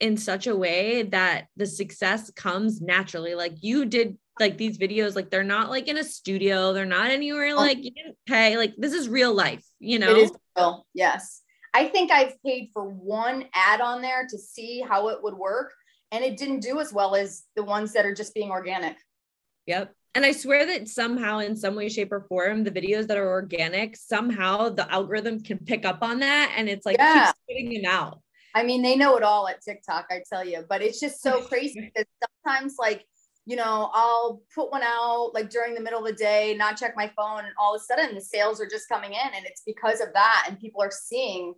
[0.00, 3.34] in such a way that the success comes naturally.
[3.34, 6.72] Like you did like these videos like they're not like in a studio.
[6.72, 7.56] They're not anywhere oh.
[7.56, 8.56] like you didn't pay.
[8.56, 11.42] Like this is real life you know it is real yes.
[11.76, 15.72] I think i've paid for one ad on there to see how it would work
[16.12, 18.96] and it didn't do as well as the ones that are just being organic.
[19.66, 19.92] Yep.
[20.14, 23.28] And I swear that somehow, in some way, shape, or form, the videos that are
[23.28, 27.26] organic, somehow the algorithm can pick up on that and it's like yeah.
[27.26, 28.20] keeps spitting them out.
[28.54, 31.40] I mean, they know it all at TikTok, I tell you, but it's just so
[31.48, 32.06] crazy because
[32.44, 33.04] sometimes, like,
[33.46, 36.94] you know, I'll put one out like during the middle of the day, not check
[36.96, 39.34] my phone, and all of a sudden the sales are just coming in.
[39.34, 40.46] And it's because of that.
[40.48, 41.52] And people are seeing,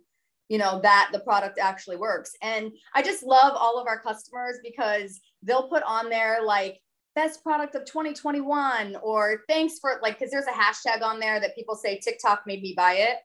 [0.49, 2.31] you know, that the product actually works.
[2.41, 6.81] And I just love all of our customers because they'll put on there like
[7.17, 11.55] best product of 2021 or thanks for like, because there's a hashtag on there that
[11.55, 13.17] people say TikTok made me buy it.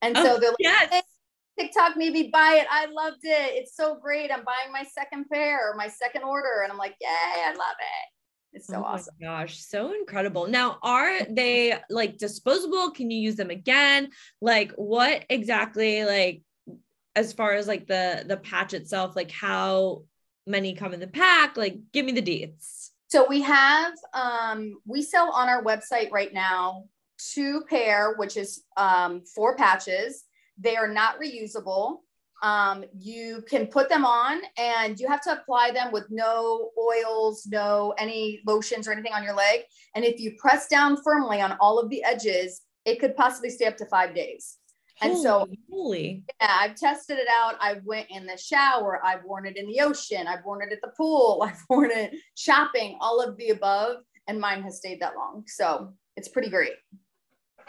[0.00, 0.88] And so oh, they're like, yes.
[0.92, 1.02] Hey,
[1.58, 2.66] TikTok made me buy it.
[2.70, 3.54] I loved it.
[3.54, 4.30] It's so great.
[4.30, 6.62] I'm buying my second pair or my second order.
[6.62, 8.56] And I'm like, yay, I love it.
[8.58, 9.14] It's so oh awesome.
[9.20, 10.46] Gosh, so incredible.
[10.46, 12.92] Now, are they like disposable?
[12.92, 14.10] Can you use them again?
[14.40, 16.42] Like what exactly like
[17.16, 20.04] as far as like the the patch itself, like how
[20.46, 21.56] many come in the pack?
[21.56, 22.81] Like give me the deets.
[23.12, 26.84] So we have um we sell on our website right now
[27.18, 30.24] two pair, which is um four patches
[30.56, 31.98] they are not reusable.
[32.42, 37.46] Um, you can put them on and you have to apply them with no oils,
[37.46, 39.60] no any lotions or anything on your leg.
[39.94, 43.66] And if you press down firmly on all of the edges, it could possibly stay
[43.66, 44.56] up to five days.
[45.00, 46.24] And holy, so, holy.
[46.40, 47.54] yeah, I've tested it out.
[47.60, 49.00] i've went in the shower.
[49.04, 50.26] I've worn it in the ocean.
[50.26, 51.42] I've worn it at the pool.
[51.46, 53.98] I've worn it shopping, all of the above.
[54.28, 55.44] And mine has stayed that long.
[55.46, 56.72] So it's pretty great.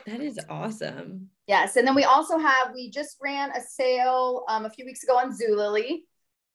[0.06, 1.30] That is awesome.
[1.48, 1.76] Yes.
[1.78, 5.18] And then we also have, we just ran a sale um, a few weeks ago
[5.18, 6.02] on Zulily.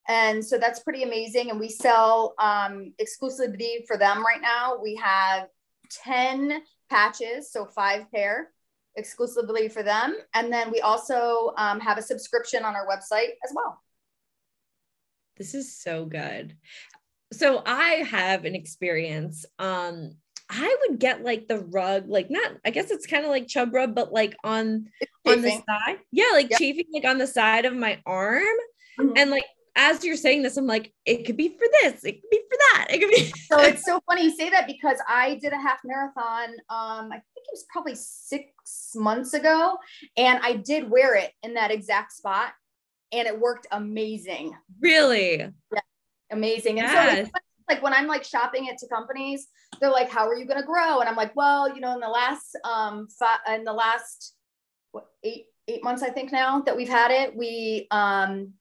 [0.07, 1.51] And so that's pretty amazing.
[1.51, 4.79] And we sell um, exclusivity for them right now.
[4.81, 5.49] We have
[6.05, 8.51] 10 patches, so five pair
[8.99, 10.17] exclusively for them.
[10.35, 13.81] And then we also um, have a subscription on our website as well.
[15.37, 16.57] This is so good.
[17.33, 19.47] So I have an experience.
[19.59, 20.17] Um,
[20.51, 23.73] I would get like the rug, like not, I guess it's kind of like chub
[23.73, 24.89] rub, but like on
[25.27, 25.99] on the side.
[26.11, 26.59] Yeah, like yep.
[26.59, 28.43] chafing like on the side of my arm.
[28.99, 29.13] Mm-hmm.
[29.17, 29.45] And like
[29.77, 32.59] as you're saying this, I'm like, it could be for this, it could be for
[32.59, 32.87] that.
[32.91, 35.79] It could be so it's so funny you say that because I did a half
[35.85, 36.49] marathon.
[36.69, 39.79] Um, I it was probably six months ago,
[40.17, 42.53] and I did wear it in that exact spot,
[43.13, 44.55] and it worked amazing.
[44.81, 45.39] Really?
[45.39, 45.81] Yeah,
[46.31, 46.81] amazing.
[46.81, 47.27] And yes.
[47.27, 47.33] so
[47.69, 49.49] like when I'm like shopping it to companies,
[49.81, 52.01] they're like, "How are you going to grow?" And I'm like, "Well, you know, in
[52.01, 53.09] the last um
[53.53, 54.35] in the last
[54.93, 58.55] what, eight eight months, I think now that we've had it, we um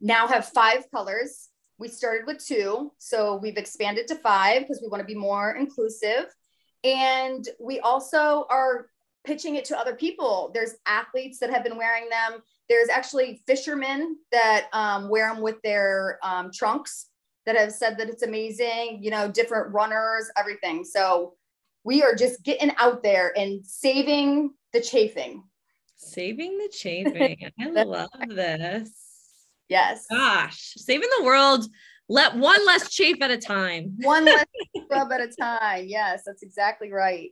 [0.00, 1.48] now have five colors.
[1.78, 5.56] We started with two, so we've expanded to five because we want to be more
[5.56, 6.26] inclusive,
[6.84, 8.90] and we also are
[9.24, 10.50] pitching it to other people.
[10.52, 12.42] There's athletes that have been wearing them.
[12.68, 17.06] There's actually fishermen that um, wear them with their um, trunks
[17.46, 20.84] that have said that it's amazing, you know, different runners, everything.
[20.84, 21.34] So
[21.84, 25.44] we are just getting out there and saving the chafing.
[25.96, 27.50] Saving the chafing.
[27.60, 28.90] I love this.
[29.68, 30.06] Yes.
[30.10, 31.66] Gosh, saving the world.
[32.08, 33.96] Let one less chafe at a time.
[34.02, 34.46] One less
[34.84, 35.86] scrub at a time.
[35.88, 37.30] Yes, that's exactly right.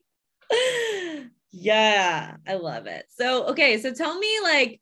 [1.52, 3.04] Yeah, I love it.
[3.10, 4.80] So, okay, so tell me like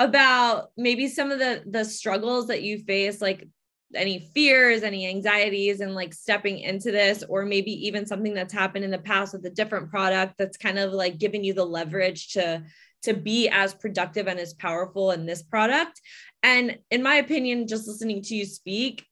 [0.00, 3.48] about maybe some of the the struggles that you face like
[3.94, 8.84] any fears, any anxieties, and like stepping into this, or maybe even something that's happened
[8.84, 12.32] in the past with a different product that's kind of like giving you the leverage
[12.32, 12.64] to
[13.02, 16.00] to be as productive and as powerful in this product.
[16.42, 19.06] And in my opinion, just listening to you speak,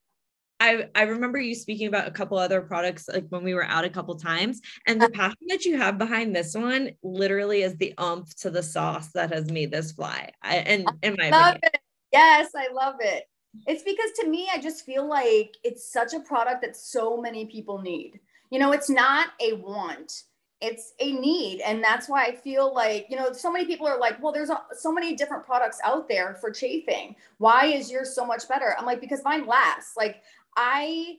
[0.58, 3.84] I, I remember you speaking about a couple other products like when we were out
[3.84, 5.14] a couple times and the uh-huh.
[5.14, 9.32] passion that you have behind this one literally is the umph to the sauce that
[9.32, 11.60] has made this fly I, and in my opinion.
[11.62, 11.80] It.
[12.12, 13.24] yes I love it
[13.66, 17.46] it's because to me, I just feel like it's such a product that so many
[17.46, 18.20] people need.
[18.50, 20.24] You know, it's not a want,
[20.60, 21.60] it's a need.
[21.60, 24.50] And that's why I feel like, you know, so many people are like, well, there's
[24.72, 27.16] so many different products out there for chafing.
[27.38, 28.74] Why is yours so much better?
[28.78, 29.96] I'm like, because mine lasts.
[29.96, 30.22] Like,
[30.56, 31.18] I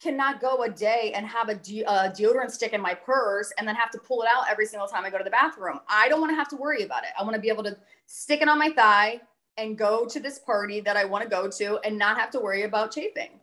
[0.00, 3.66] cannot go a day and have a, de- a, deodorant stick in my purse and
[3.66, 5.80] then have to pull it out every single time I go to the bathroom.
[5.88, 7.10] I don't want to have to worry about it.
[7.18, 7.76] I want to be able to
[8.06, 9.20] stick it on my thigh,
[9.56, 12.40] and go to this party that I want to go to and not have to
[12.40, 13.40] worry about chafing.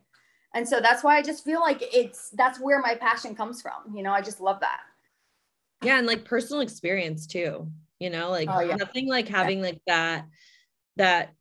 [0.54, 3.96] And so that's why I just feel like it's that's where my passion comes from.
[3.96, 4.82] You know, I just love that.
[5.84, 7.72] Yeah, and like personal experience too.
[8.00, 8.76] You know, like oh, yeah.
[8.76, 9.66] nothing like having yeah.
[9.66, 10.26] like that
[10.98, 11.34] that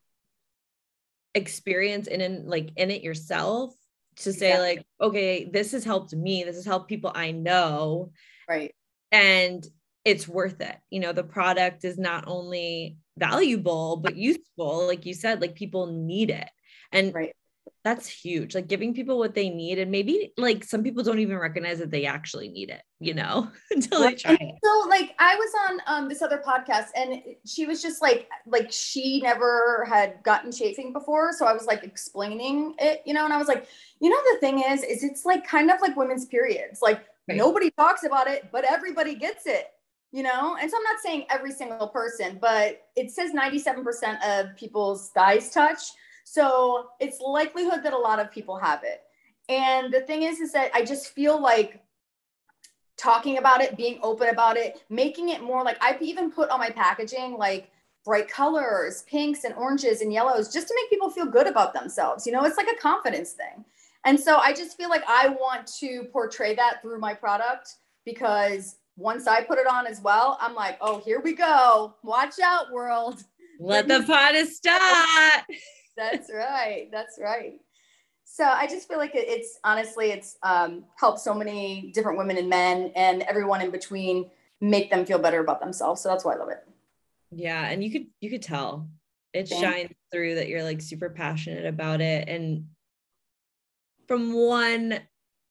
[1.34, 3.74] experience in, in like in it yourself
[4.20, 4.76] to say exactly.
[4.76, 6.44] like okay this has helped me.
[6.44, 8.12] This has helped people i know.
[8.48, 8.74] Right.
[9.12, 9.66] And
[10.04, 10.76] it's worth it.
[10.90, 15.86] You know the product is not only valuable but useful like you said like people
[15.86, 16.48] need it.
[16.92, 17.34] And right.
[17.82, 21.38] That's huge like giving people what they need and maybe like some people don't even
[21.38, 25.34] recognize that they actually need it you know until they try it so like i
[25.34, 30.22] was on um, this other podcast and she was just like like she never had
[30.22, 33.66] gotten chafing before so i was like explaining it you know and i was like
[34.00, 37.38] you know the thing is is it's like kind of like women's periods like right.
[37.38, 39.68] nobody talks about it but everybody gets it
[40.12, 44.54] you know and so i'm not saying every single person but it says 97% of
[44.56, 45.80] people's thighs touch
[46.32, 49.02] so it's likelihood that a lot of people have it.
[49.48, 51.82] And the thing is, is that I just feel like
[52.96, 56.60] talking about it, being open about it, making it more like I've even put on
[56.60, 57.68] my packaging like
[58.04, 62.24] bright colors, pinks and oranges and yellows, just to make people feel good about themselves.
[62.24, 63.64] You know, it's like a confidence thing.
[64.04, 67.74] And so I just feel like I want to portray that through my product
[68.04, 71.96] because once I put it on as well, I'm like, oh, here we go.
[72.04, 73.24] Watch out, world.
[73.58, 75.44] Let the party start.
[75.96, 76.88] That's right.
[76.90, 77.60] That's right.
[78.24, 82.48] So I just feel like it's honestly, it's um, helped so many different women and
[82.48, 84.30] men and everyone in between
[84.60, 86.00] make them feel better about themselves.
[86.00, 86.66] So that's why I love it.
[87.32, 87.68] Yeah.
[87.68, 88.88] And you could, you could tell
[89.32, 89.62] it Thanks.
[89.62, 92.28] shines through that you're like super passionate about it.
[92.28, 92.66] And
[94.06, 95.00] from one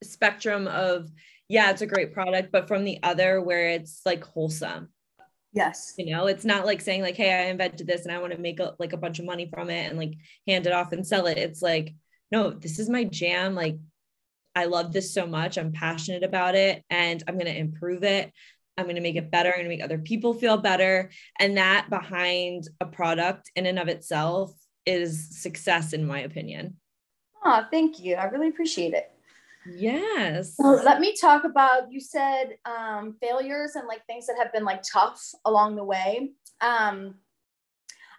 [0.03, 1.09] spectrum of,
[1.49, 4.89] yeah, it's a great product, but from the other where it's like wholesome
[5.54, 5.93] Yes.
[5.97, 8.39] You know, it's not like saying like, Hey, I invented this and I want to
[8.39, 10.14] make a, like a bunch of money from it and like
[10.47, 11.38] hand it off and sell it.
[11.38, 11.95] It's like,
[12.32, 13.56] no, this is my jam.
[13.56, 13.78] Like,
[14.56, 15.58] I love this so much.
[15.58, 18.32] I'm passionate about it and I'm going to improve it.
[18.78, 19.50] I'm going to make it better.
[19.50, 21.12] I'm going to make other people feel better.
[21.39, 24.52] And that behind a product in and of itself
[24.86, 26.78] is success, in my opinion.
[27.43, 28.16] Oh, thank you.
[28.16, 29.12] I really appreciate it.
[29.66, 30.55] Yes.
[30.55, 34.64] So let me talk about you said um, failures and like things that have been
[34.64, 36.32] like tough along the way.
[36.62, 37.16] Um,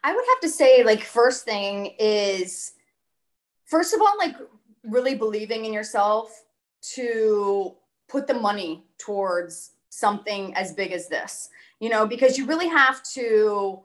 [0.03, 2.72] I would have to say, like, first thing is,
[3.66, 4.34] first of all, like,
[4.82, 6.45] really believing in yourself
[6.95, 7.74] to
[8.09, 13.03] put the money towards something as big as this, you know, because you really have
[13.12, 13.80] to,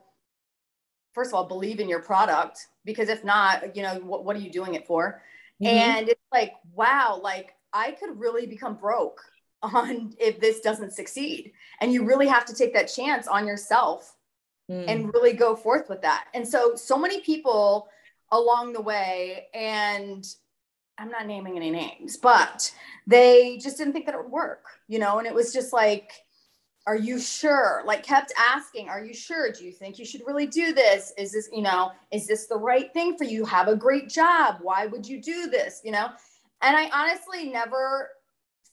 [1.12, 4.40] first of all, believe in your product, because if not, you know, what, what are
[4.40, 5.20] you doing it for?
[5.62, 5.66] Mm-hmm.
[5.66, 9.20] And it's like, wow, like I could really become broke
[9.62, 11.52] on if this doesn't succeed.
[11.80, 14.14] And you really have to take that chance on yourself
[14.70, 14.84] mm.
[14.88, 16.26] and really go forth with that.
[16.34, 17.88] And so, so many people
[18.32, 20.26] along the way, and
[20.98, 22.72] I'm not naming any names, but
[23.06, 25.18] they just didn't think that it would work, you know?
[25.18, 26.10] And it was just like,
[26.86, 27.82] are you sure?
[27.84, 29.50] Like kept asking, are you sure?
[29.50, 31.12] Do you think you should really do this?
[31.18, 33.44] Is this, you know, is this the right thing for you?
[33.44, 34.58] Have a great job.
[34.62, 35.80] Why would you do this?
[35.84, 36.08] You know?
[36.62, 38.10] And I honestly never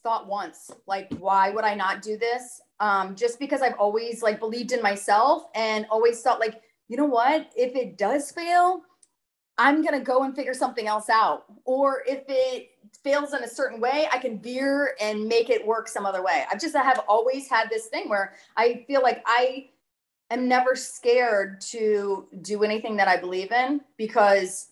[0.02, 2.60] thought once, like, why would I not do this?
[2.80, 7.06] Um, just because I've always like believed in myself and always thought like, you know
[7.06, 8.82] what, if it does fail,
[9.56, 11.44] I'm gonna go and figure something else out.
[11.64, 12.70] Or if it
[13.02, 16.44] fails in a certain way, I can veer and make it work some other way.
[16.50, 19.70] I've just I have always had this thing where I feel like I
[20.30, 24.68] am never scared to do anything that I believe in because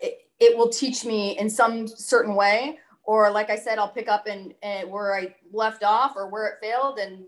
[0.00, 2.78] it, it will teach me in some certain way.
[3.02, 6.46] Or like I said, I'll pick up and, and where I left off or where
[6.46, 7.24] it failed and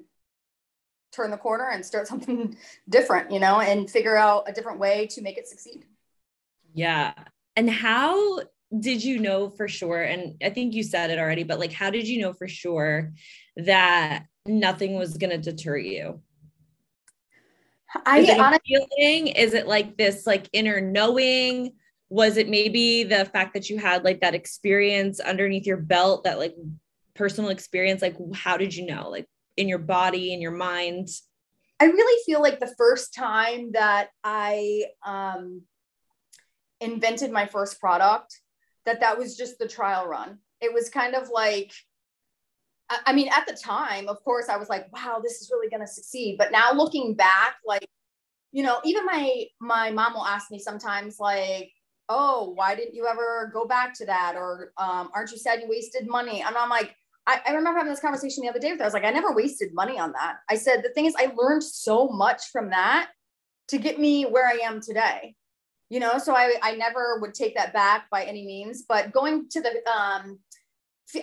[1.12, 2.56] turn the corner and start something
[2.88, 5.84] different, you know, and figure out a different way to make it succeed.
[6.74, 7.14] Yeah.
[7.56, 8.40] And how
[8.78, 10.02] did you know for sure?
[10.02, 13.12] And I think you said it already, but like, how did you know for sure
[13.56, 16.20] that nothing was going to deter you?
[18.04, 19.26] I is it honestly, feeling?
[19.28, 21.72] Is it like this like inner knowing?
[22.10, 26.38] Was it maybe the fact that you had like that experience underneath your belt, that
[26.38, 26.54] like
[27.14, 28.02] personal experience?
[28.02, 29.08] Like, how did you know?
[29.08, 31.08] Like in your body, in your mind?
[31.80, 35.62] I really feel like the first time that I um,
[36.80, 38.40] invented my first product,
[38.86, 40.38] that that was just the trial run.
[40.60, 41.72] It was kind of like,
[43.06, 45.82] I mean, at the time, of course, I was like, wow, this is really going
[45.82, 46.36] to succeed.
[46.38, 47.86] But now looking back, like,
[48.50, 51.70] you know, even my my mom will ask me sometimes, like,
[52.08, 54.36] oh, why didn't you ever go back to that?
[54.36, 56.40] Or um, aren't you sad you wasted money?
[56.40, 56.94] And I'm like,
[57.26, 58.84] I, I remember having this conversation the other day with her.
[58.84, 60.36] I was like, I never wasted money on that.
[60.48, 63.10] I said, the thing is, I learned so much from that
[63.68, 65.36] to get me where I am today
[65.88, 69.48] you know so i i never would take that back by any means but going
[69.48, 70.38] to the um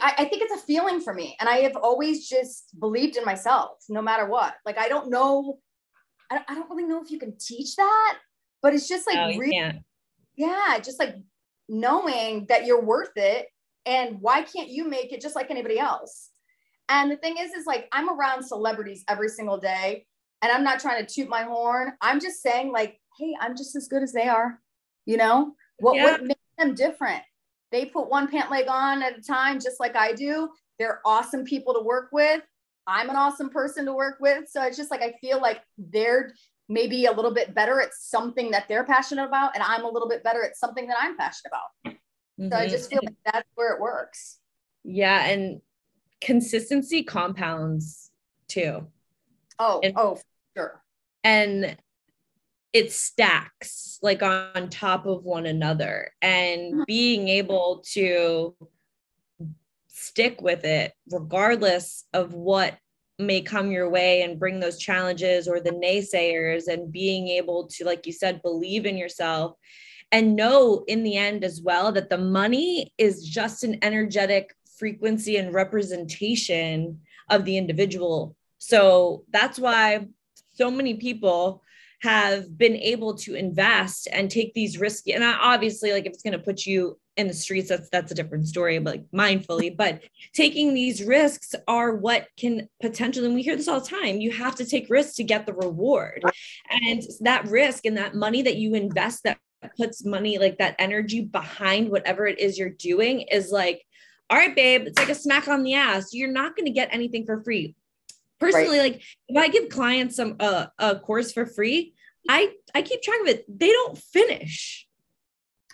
[0.01, 3.25] I, I think it's a feeling for me and i have always just believed in
[3.25, 4.55] myself no matter what.
[4.65, 5.59] Like i don't know
[6.31, 8.17] i, I don't really know if you can teach that
[8.61, 9.81] but it's just like really,
[10.35, 11.15] yeah just like
[11.69, 13.47] knowing that you're worth it
[13.85, 16.29] and why can't you make it just like anybody else?
[16.89, 20.05] And the thing is is like i'm around celebrities every single day
[20.41, 21.93] and i'm not trying to toot my horn.
[22.01, 24.59] I'm just saying like hey, I'm just as good as they are.
[25.05, 26.03] You know, what, yeah.
[26.03, 27.21] what makes them different?
[27.71, 30.49] They put one pant leg on at a time, just like I do.
[30.79, 32.41] They're awesome people to work with.
[32.87, 34.47] I'm an awesome person to work with.
[34.49, 36.33] So it's just like I feel like they're
[36.69, 40.09] maybe a little bit better at something that they're passionate about, and I'm a little
[40.09, 41.95] bit better at something that I'm passionate about.
[42.39, 42.51] Mm-hmm.
[42.51, 44.39] So I just feel like that's where it works.
[44.83, 45.25] Yeah.
[45.25, 45.61] And
[46.21, 48.11] consistency compounds
[48.47, 48.87] too.
[49.59, 50.19] Oh, and, oh,
[50.55, 50.81] sure.
[51.23, 51.77] And
[52.75, 56.83] it stacks like on top of one another and mm-hmm.
[56.85, 58.53] being able to
[59.87, 62.77] stick with it regardless of what
[63.17, 67.85] may come your way and bring those challenges or the naysayers and being able to
[67.85, 69.55] like you said believe in yourself
[70.11, 75.37] and know in the end as well that the money is just an energetic frequency
[75.37, 76.99] and representation
[77.29, 80.05] of the individual so that's why
[80.55, 81.63] so many people
[82.01, 86.33] have been able to invest and take these risky and obviously like if it's going
[86.33, 90.01] to put you in the streets that's that's a different story but like mindfully but
[90.33, 94.31] taking these risks are what can potentially and we hear this all the time you
[94.31, 96.23] have to take risks to get the reward.
[96.69, 99.39] And that risk and that money that you invest that
[99.77, 103.83] puts money like that energy behind whatever it is you're doing is like
[104.29, 106.13] all right babe it's like a smack on the ass.
[106.13, 107.75] You're not going to get anything for free
[108.39, 108.93] personally right.
[108.93, 111.93] like if i give clients some uh, a course for free
[112.27, 113.45] I I keep track of it.
[113.47, 114.87] They don't finish.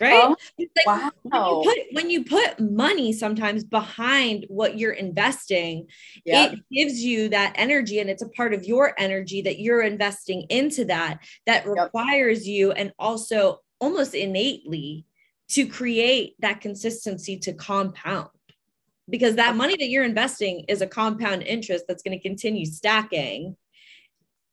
[0.00, 0.24] Right?
[0.24, 1.12] Oh, like wow.
[1.22, 5.86] When you, put, when you put money sometimes behind what you're investing,
[6.24, 6.54] yep.
[6.54, 10.42] it gives you that energy and it's a part of your energy that you're investing
[10.48, 12.52] into that that requires yep.
[12.56, 15.04] you and also almost innately
[15.50, 18.28] to create that consistency to compound
[19.08, 23.56] because that money that you're investing is a compound interest that's going to continue stacking.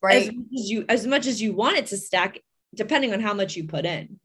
[0.02, 0.28] Right.
[0.28, 2.40] as much as you as much as you want it to stack
[2.74, 4.18] depending on how much you put in.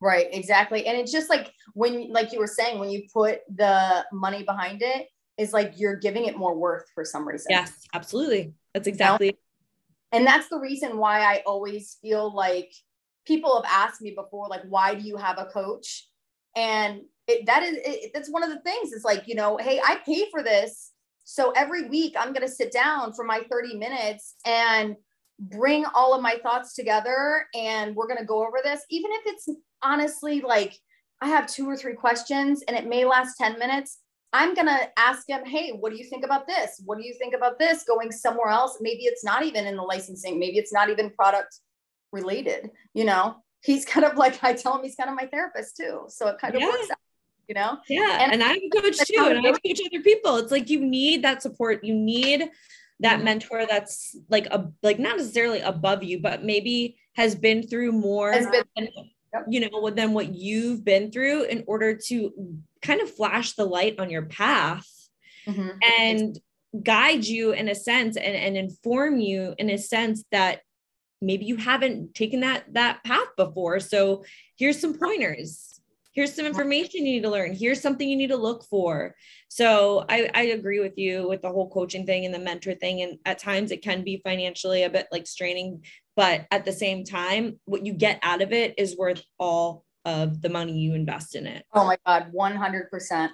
[0.00, 4.04] Right exactly and it's just like when like you were saying when you put the
[4.12, 7.48] money behind it is like you're giving it more worth for some reason.
[7.50, 10.18] Yes absolutely that's exactly you know?
[10.18, 12.72] and that's the reason why i always feel like
[13.26, 16.08] people have asked me before like why do you have a coach?
[16.56, 17.02] And
[17.32, 19.96] it, that is it, that's one of the things it's like you know hey i
[20.06, 20.92] pay for this
[21.24, 24.96] so every week I'm going to sit down for my 30 minutes and
[25.38, 29.22] bring all of my thoughts together and we're going to go over this, even if
[29.26, 29.48] it's
[29.82, 30.76] honestly like
[31.20, 33.98] I have two or three questions and it may last 10 minutes.
[34.34, 36.80] I'm going to ask him, hey, what do you think about this?
[36.86, 38.78] What do you think about this going somewhere else?
[38.80, 41.58] Maybe it's not even in the licensing, maybe it's not even product
[42.12, 43.36] related, you know?
[43.62, 46.04] He's kind of like, I tell him he's kind of my therapist too.
[46.08, 46.68] So it kind of yeah.
[46.68, 46.98] works out
[47.52, 47.78] you know?
[47.88, 48.18] Yeah.
[48.20, 49.24] And, and I'm a coach too.
[49.24, 50.36] And I coach other people.
[50.36, 51.84] It's like you need that support.
[51.84, 52.48] You need
[53.00, 53.24] that mm-hmm.
[53.24, 58.32] mentor that's like a like not necessarily above you, but maybe has been through more
[58.32, 58.88] been, than,
[59.34, 59.44] yep.
[59.48, 62.32] you know than what you've been through in order to
[62.80, 64.88] kind of flash the light on your path
[65.46, 65.68] mm-hmm.
[65.98, 66.38] and
[66.82, 70.60] guide you in a sense and, and inform you in a sense that
[71.20, 74.24] maybe you haven't taken that that path before so
[74.56, 75.71] here's some pointers
[76.12, 77.54] here's some information you need to learn.
[77.54, 79.14] Here's something you need to look for.
[79.48, 83.02] So I, I agree with you with the whole coaching thing and the mentor thing.
[83.02, 85.82] And at times it can be financially a bit like straining
[86.16, 90.42] but at the same time what you get out of it is worth all of
[90.42, 91.64] the money you invest in it.
[91.72, 93.30] Oh my god 100%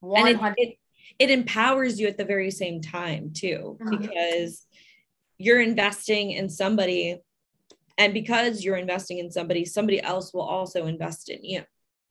[0.00, 0.78] 100 and it, it,
[1.18, 4.02] it empowers you at the very same time too mm-hmm.
[4.02, 4.66] because
[5.38, 7.18] you're investing in somebody
[7.98, 11.62] and because you're investing in somebody somebody else will also invest in you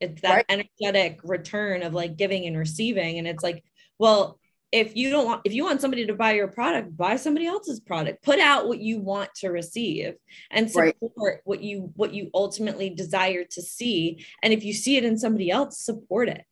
[0.02, 0.45] it's that right.
[0.49, 3.20] energetic return of like giving and receiving.
[3.20, 3.64] And it's like,
[3.99, 4.39] well,
[4.72, 7.80] if you don't want if you want somebody to buy your product buy somebody else's
[7.80, 10.14] product put out what you want to receive
[10.49, 11.38] and support right.
[11.43, 15.52] what you what you ultimately desire to see and if you see it in somebody
[15.52, 16.45] else support it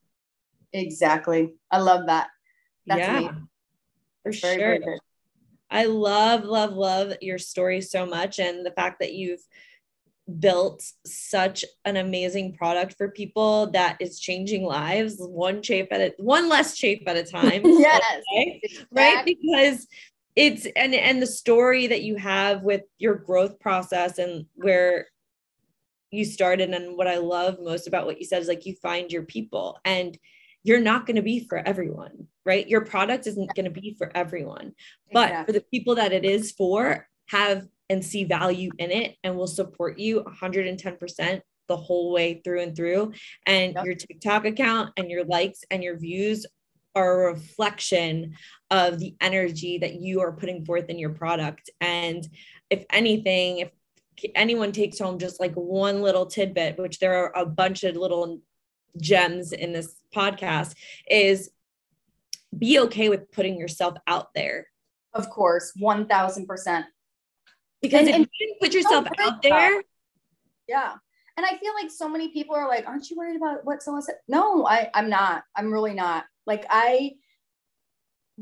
[0.74, 2.28] exactly i love that
[2.88, 3.48] That's yeah amazing.
[4.24, 5.00] for very, sure very
[5.72, 9.42] i love love love your story so much and the fact that you've
[10.40, 16.14] built such an amazing product for people that is changing lives one chafe at a
[16.18, 18.02] one less chafe at a time yes
[18.34, 18.62] okay?
[18.92, 19.88] right because
[20.36, 25.08] it's and and the story that you have with your growth process and where
[26.12, 29.12] you started and what i love most about what you said is like you find
[29.12, 30.18] your people and
[30.64, 34.12] you're not going to be for everyone right your product isn't going to be for
[34.16, 34.74] everyone
[35.12, 35.54] but exactly.
[35.54, 39.48] for the people that it is for have and see value in it and will
[39.48, 43.14] support you 110% the whole way through and through.
[43.46, 43.86] And yep.
[43.86, 46.46] your TikTok account and your likes and your views
[46.96, 48.36] are a reflection
[48.72, 51.70] of the energy that you are putting forth in your product.
[51.80, 52.28] And
[52.70, 53.72] if anything, if
[54.36, 58.42] anyone takes home just like one little tidbit, which there are a bunch of little
[58.98, 60.74] gems in this podcast
[61.10, 61.52] is
[62.58, 64.68] be okay with putting yourself out there.
[65.14, 66.84] Of course, 1000%.
[67.82, 69.84] Because and, if and you didn't put yourself out there,
[70.68, 70.94] yeah.
[71.38, 74.02] And I feel like so many people are like, aren't you worried about what someone
[74.02, 74.16] said?
[74.28, 75.44] No, I, I'm not.
[75.56, 76.26] I'm really not.
[76.46, 77.14] Like I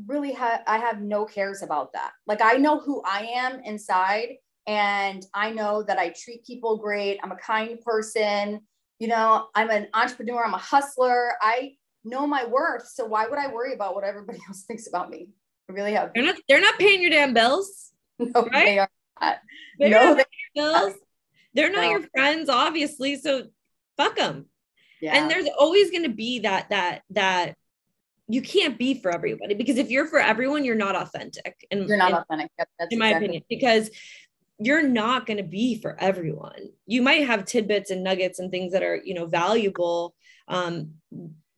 [0.06, 2.12] really have I have no cares about that.
[2.26, 4.36] Like I know who I am inside
[4.66, 7.18] and I know that I treat people great.
[7.22, 8.60] I'm a kind person.
[8.98, 11.34] You know, I'm an entrepreneur, I'm a hustler.
[11.40, 11.74] I
[12.04, 12.88] know my worth.
[12.88, 15.28] So why would I worry about what everybody else thinks about me?
[15.68, 16.10] I really have.
[16.14, 17.84] They're not, they're not paying your damn bills.
[18.20, 18.66] No, right?
[18.66, 18.88] they are.
[19.78, 20.94] They're no, not they bills.
[21.54, 21.90] They're not no.
[21.90, 23.16] your friends, obviously.
[23.16, 23.44] So
[23.96, 24.46] fuck them.
[25.00, 25.16] Yeah.
[25.16, 27.54] And there's always going to be that, that, that
[28.28, 31.66] you can't be for everybody because if you're for everyone, you're not authentic.
[31.70, 32.50] And you're not authentic.
[32.58, 33.90] That's in my opinion, because
[34.58, 36.70] you're not going to be for everyone.
[36.86, 40.14] You might have tidbits and nuggets and things that are, you know, valuable,
[40.48, 40.94] um,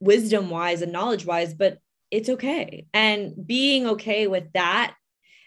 [0.01, 1.79] wisdom wise and knowledge wise, but
[2.11, 2.87] it's okay.
[2.93, 4.95] And being okay with that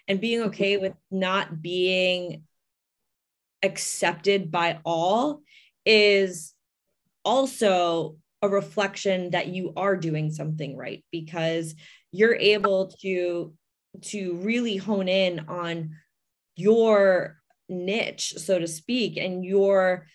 [0.08, 0.82] and being okay mm-hmm.
[0.82, 2.44] with not being
[3.62, 5.40] accepted by all
[5.86, 6.52] is
[7.24, 11.74] also a reflection that you are doing something right because
[12.12, 13.54] you're able to
[14.02, 15.96] to really hone in on
[16.56, 17.38] your
[17.68, 20.06] niche, so to speak, and your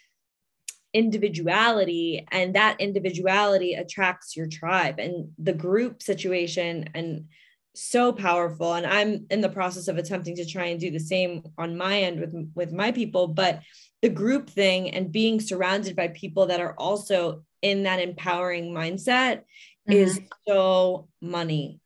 [0.94, 7.26] individuality and that individuality attracts your tribe and the group situation and
[7.76, 11.44] so powerful and i'm in the process of attempting to try and do the same
[11.58, 13.62] on my end with with my people but
[14.02, 19.42] the group thing and being surrounded by people that are also in that empowering mindset
[19.88, 19.94] mm-hmm.
[19.94, 21.80] is so money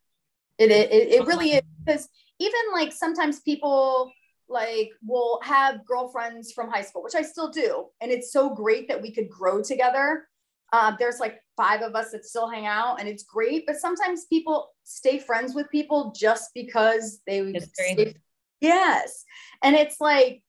[0.58, 2.08] it, it, it really is because
[2.40, 4.12] even like sometimes people
[4.50, 7.88] like will have girlfriends from high school, which I still do.
[8.02, 10.28] And it's so great that we could grow together.
[10.72, 13.66] Uh, there's like five of us that still hang out and it's great.
[13.66, 18.16] But sometimes people stay friends with people just because they stay,
[18.62, 19.24] yes.
[19.64, 20.42] And it's like,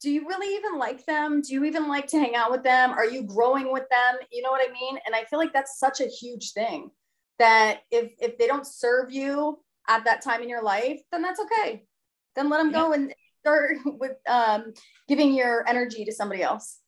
[0.00, 1.42] do you really even like them?
[1.42, 2.90] Do you even like to hang out with them?
[2.90, 4.16] Are you growing with them?
[4.32, 4.98] You know what I mean?
[5.06, 6.90] And I feel like that's such a huge thing
[7.38, 11.40] that if if they don't serve you at that time in your life, then that's
[11.40, 11.84] okay.
[12.34, 14.72] Then let them go and start with um,
[15.08, 16.78] giving your energy to somebody else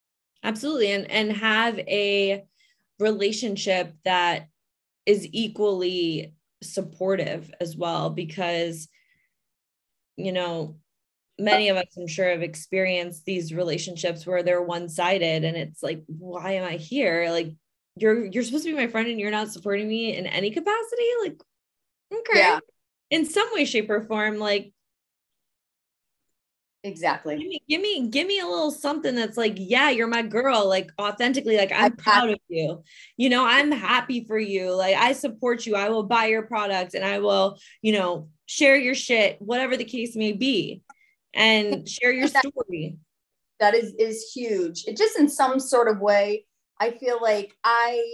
[0.44, 2.44] absolutely and and have a
[2.99, 4.49] relationship that
[5.07, 8.88] is equally supportive as well because
[10.16, 10.76] you know
[11.38, 16.03] many of us i'm sure have experienced these relationships where they're one-sided and it's like
[16.07, 17.28] why am i here?
[17.30, 17.55] Like
[17.97, 21.09] you're you're supposed to be my friend and you're not supporting me in any capacity?
[21.22, 21.40] Like
[22.12, 22.38] okay.
[22.38, 22.59] Yeah.
[23.11, 24.72] in some way shape or form like
[26.85, 27.39] Exactly.
[27.39, 30.68] Give me, give me, give me a little something that's like, yeah, you're my girl.
[30.68, 32.32] Like authentically, like I'm, I'm proud happy.
[32.32, 32.82] of you.
[33.16, 34.70] You know, I'm happy for you.
[34.74, 35.76] Like I support you.
[35.76, 39.85] I will buy your products and I will, you know, share your shit, whatever the
[39.85, 40.82] case may be,
[41.35, 42.99] and share your story.
[43.61, 44.85] That is is huge.
[44.87, 46.45] It just in some sort of way,
[46.78, 48.05] I feel like I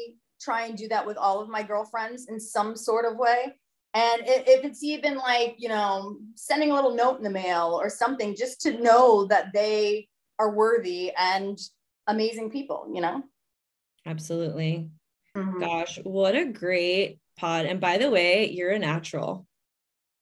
[0.41, 3.57] try and do that with all of my girlfriends in some sort of way
[3.93, 7.88] and if it's even like, you know, sending a little note in the mail or
[7.88, 11.59] something, just to know that they are worthy and
[12.07, 13.22] amazing people, you know?
[14.07, 14.91] Absolutely.
[15.36, 15.61] Mm-hmm.
[15.61, 17.66] Gosh, what a great pod.
[17.66, 19.47] And by the way, you're a natural.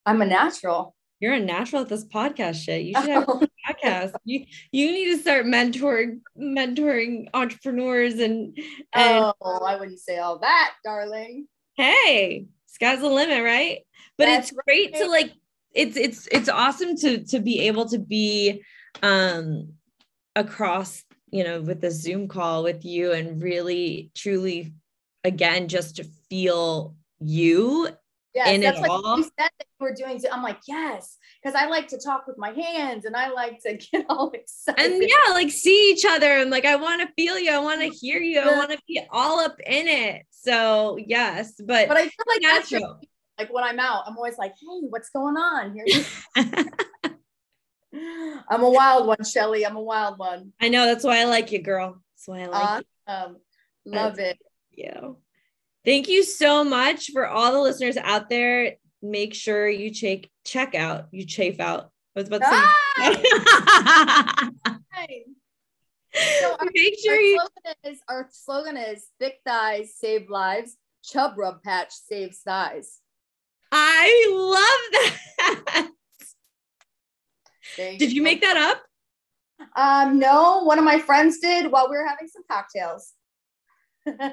[0.06, 0.94] I'm a natural.
[1.20, 2.82] You're a natural at this podcast shit.
[2.82, 3.42] You should have oh.
[3.68, 4.14] a podcast.
[4.24, 8.56] You you need to start mentoring mentoring entrepreneurs and,
[8.92, 11.48] and Oh, I wouldn't say all that, darling.
[11.76, 13.80] Hey, sky's the limit, right?
[14.16, 15.02] But That's it's great right.
[15.02, 15.32] to like
[15.74, 18.62] it's it's it's awesome to to be able to be
[19.02, 19.72] um
[20.34, 24.72] across you know with the zoom call with you and really truly
[25.24, 27.88] again just to feel you
[28.46, 29.16] yeah that's like all.
[29.16, 32.38] you said that you were doing i'm like yes because i like to talk with
[32.38, 36.38] my hands and i like to get all excited and yeah like see each other
[36.38, 38.78] and like i want to feel you i want to hear you i want to
[38.86, 42.98] be all up in it so yes, but but I feel like natural.
[43.00, 43.06] Just,
[43.38, 45.74] like when I'm out, I'm always like, hey, what's going on?
[45.74, 45.84] Here
[48.50, 49.66] I'm a wild one, Shelly.
[49.66, 50.52] I'm a wild one.
[50.60, 52.00] I know that's why I like you, girl.
[52.14, 53.36] That's why I like awesome.
[53.84, 53.92] you.
[53.92, 54.38] Love that's, it.
[54.72, 55.16] You.
[55.84, 58.74] Thank you so much for all the listeners out there.
[59.00, 61.92] Make sure you check check out, you chafe out.
[62.16, 62.46] I was about to
[62.96, 63.14] say.
[66.40, 70.76] So our, Make sure our you slogan is our slogan is thick thighs save lives,
[71.04, 72.98] chub rub patch saves thighs.
[73.70, 74.90] I love
[75.76, 75.90] that.
[77.76, 78.82] Did you make that up?
[79.76, 83.12] Um, no, one of my friends did while we were having some cocktails.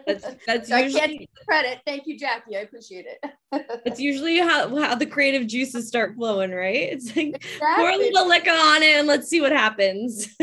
[0.07, 1.81] That's that's I usually can't take credit.
[1.85, 2.57] Thank you, Jackie.
[2.57, 3.31] I appreciate it.
[3.85, 6.89] it's usually how how the creative juices start flowing, right?
[6.93, 7.43] It's like
[7.75, 10.35] pour a little liquor on it and let's see what happens.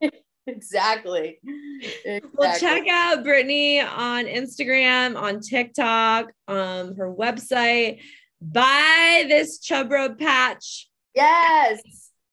[0.46, 1.38] exactly.
[1.44, 2.60] Well, Exactly.
[2.60, 8.00] check out Brittany on Instagram, on TikTok, um, her website.
[8.40, 10.88] Buy this Chub Rub patch
[11.18, 11.80] Yes.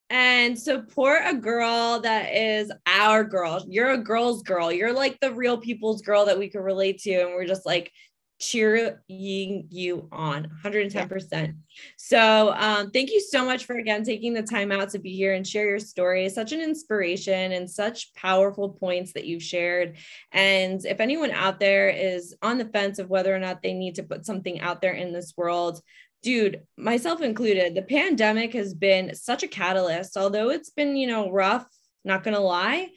[0.10, 3.66] And support a girl that is our girl.
[3.68, 4.72] You're a girl's girl.
[4.72, 7.14] You're like the real people's girl that we can relate to.
[7.14, 7.91] And we're just like
[8.39, 11.56] cheering you on 110%.
[11.97, 15.34] So um, thank you so much for again taking the time out to be here
[15.34, 16.28] and share your story.
[16.30, 19.97] Such an inspiration and such powerful points that you've shared.
[20.32, 23.95] And if anyone out there is on the fence of whether or not they need
[23.95, 25.82] to put something out there in this world,
[26.26, 31.30] dude, myself included, the pandemic has been such a catalyst, although it's been, you know,
[31.32, 31.67] rough,
[32.03, 32.89] not going to lie.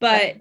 [0.00, 0.38] But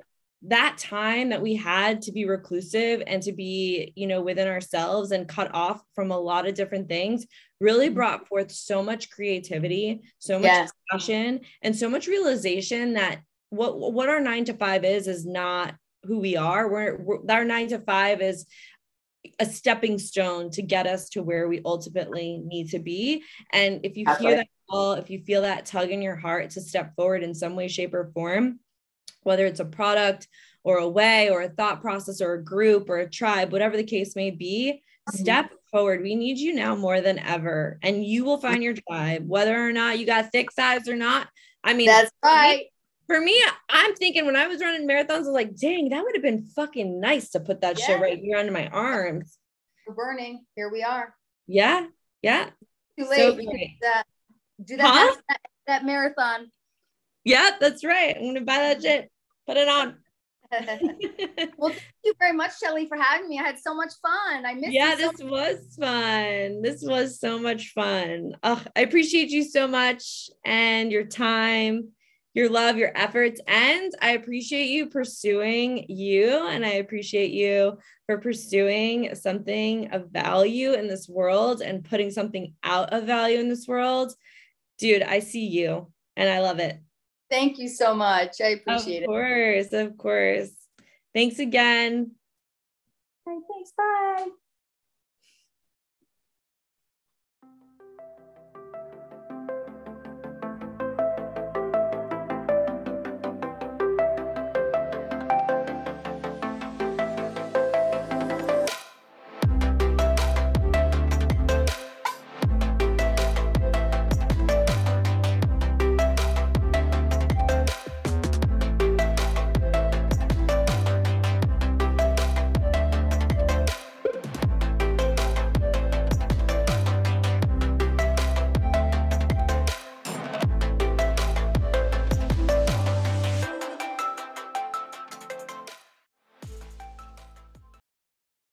[0.48, 5.12] that time that we had to be reclusive and to be, you know, within ourselves
[5.12, 7.28] and cut off from a lot of different things
[7.60, 7.94] really Mhm.
[7.94, 10.72] brought forth so much creativity, so much Yes.
[10.90, 13.20] passion, and so much realization that
[13.52, 15.76] what what our nine to five is is not
[16.06, 16.68] who we are.
[16.68, 18.48] We're, we're our nine to five is
[19.40, 23.24] a stepping stone to get us to where we ultimately need to be.
[23.54, 24.38] And if you That's hear right.
[24.38, 27.56] that call, if you feel that tug in your heart to step forward in some
[27.56, 28.60] way, shape, or form,
[29.24, 30.28] whether it's a product
[30.64, 33.84] or a way or a thought process or a group or a tribe, whatever the
[33.84, 35.20] case may be, Mhm.
[35.20, 36.02] step forward.
[36.02, 37.80] We need you now more than ever.
[37.82, 41.28] And you will find your tribe, whether or not you got thick thighs or not.
[41.64, 42.71] I mean, That's right.
[43.12, 46.16] For me, I'm thinking when I was running marathons, I was like, dang, that would
[46.16, 47.86] have been fucking nice to put that Yeah.
[47.86, 49.38] shit right here under my arms.
[49.86, 50.46] We're burning.
[50.56, 51.14] Here we are.
[51.46, 51.88] Yeah.
[52.22, 52.52] Yeah.
[52.98, 53.38] Too So late.
[53.38, 54.04] we could uh,
[54.64, 54.88] do that.
[54.88, 55.22] Huh?
[55.28, 56.52] that, that marathon.
[57.26, 57.58] Yeah.
[57.60, 58.16] That's right.
[58.16, 58.86] I'm going to buy that mm-hmm.
[58.86, 59.12] shit.
[59.46, 59.98] Put it on.
[61.58, 63.40] well, thank you very much, Shelly, for having me.
[63.40, 64.46] I had so much fun.
[64.46, 66.62] I missed yeah, you so this was fun.
[66.62, 68.36] This was so much fun.
[68.44, 71.90] Ugh, I appreciate you so much and your time,
[72.34, 76.48] your love, your efforts, and I appreciate you pursuing you.
[76.48, 82.54] And I appreciate you for pursuing something of value in this world and putting something
[82.64, 84.14] out of value in this world.
[84.78, 86.80] Dude, I see you and I love it.
[87.30, 88.42] Thank you so much.
[88.42, 89.10] I appreciate it.
[89.10, 90.52] of course, of course.
[91.14, 92.12] Thanks again.
[93.26, 93.44] it.
[93.50, 93.72] Thanks.
[93.78, 94.28] Bye.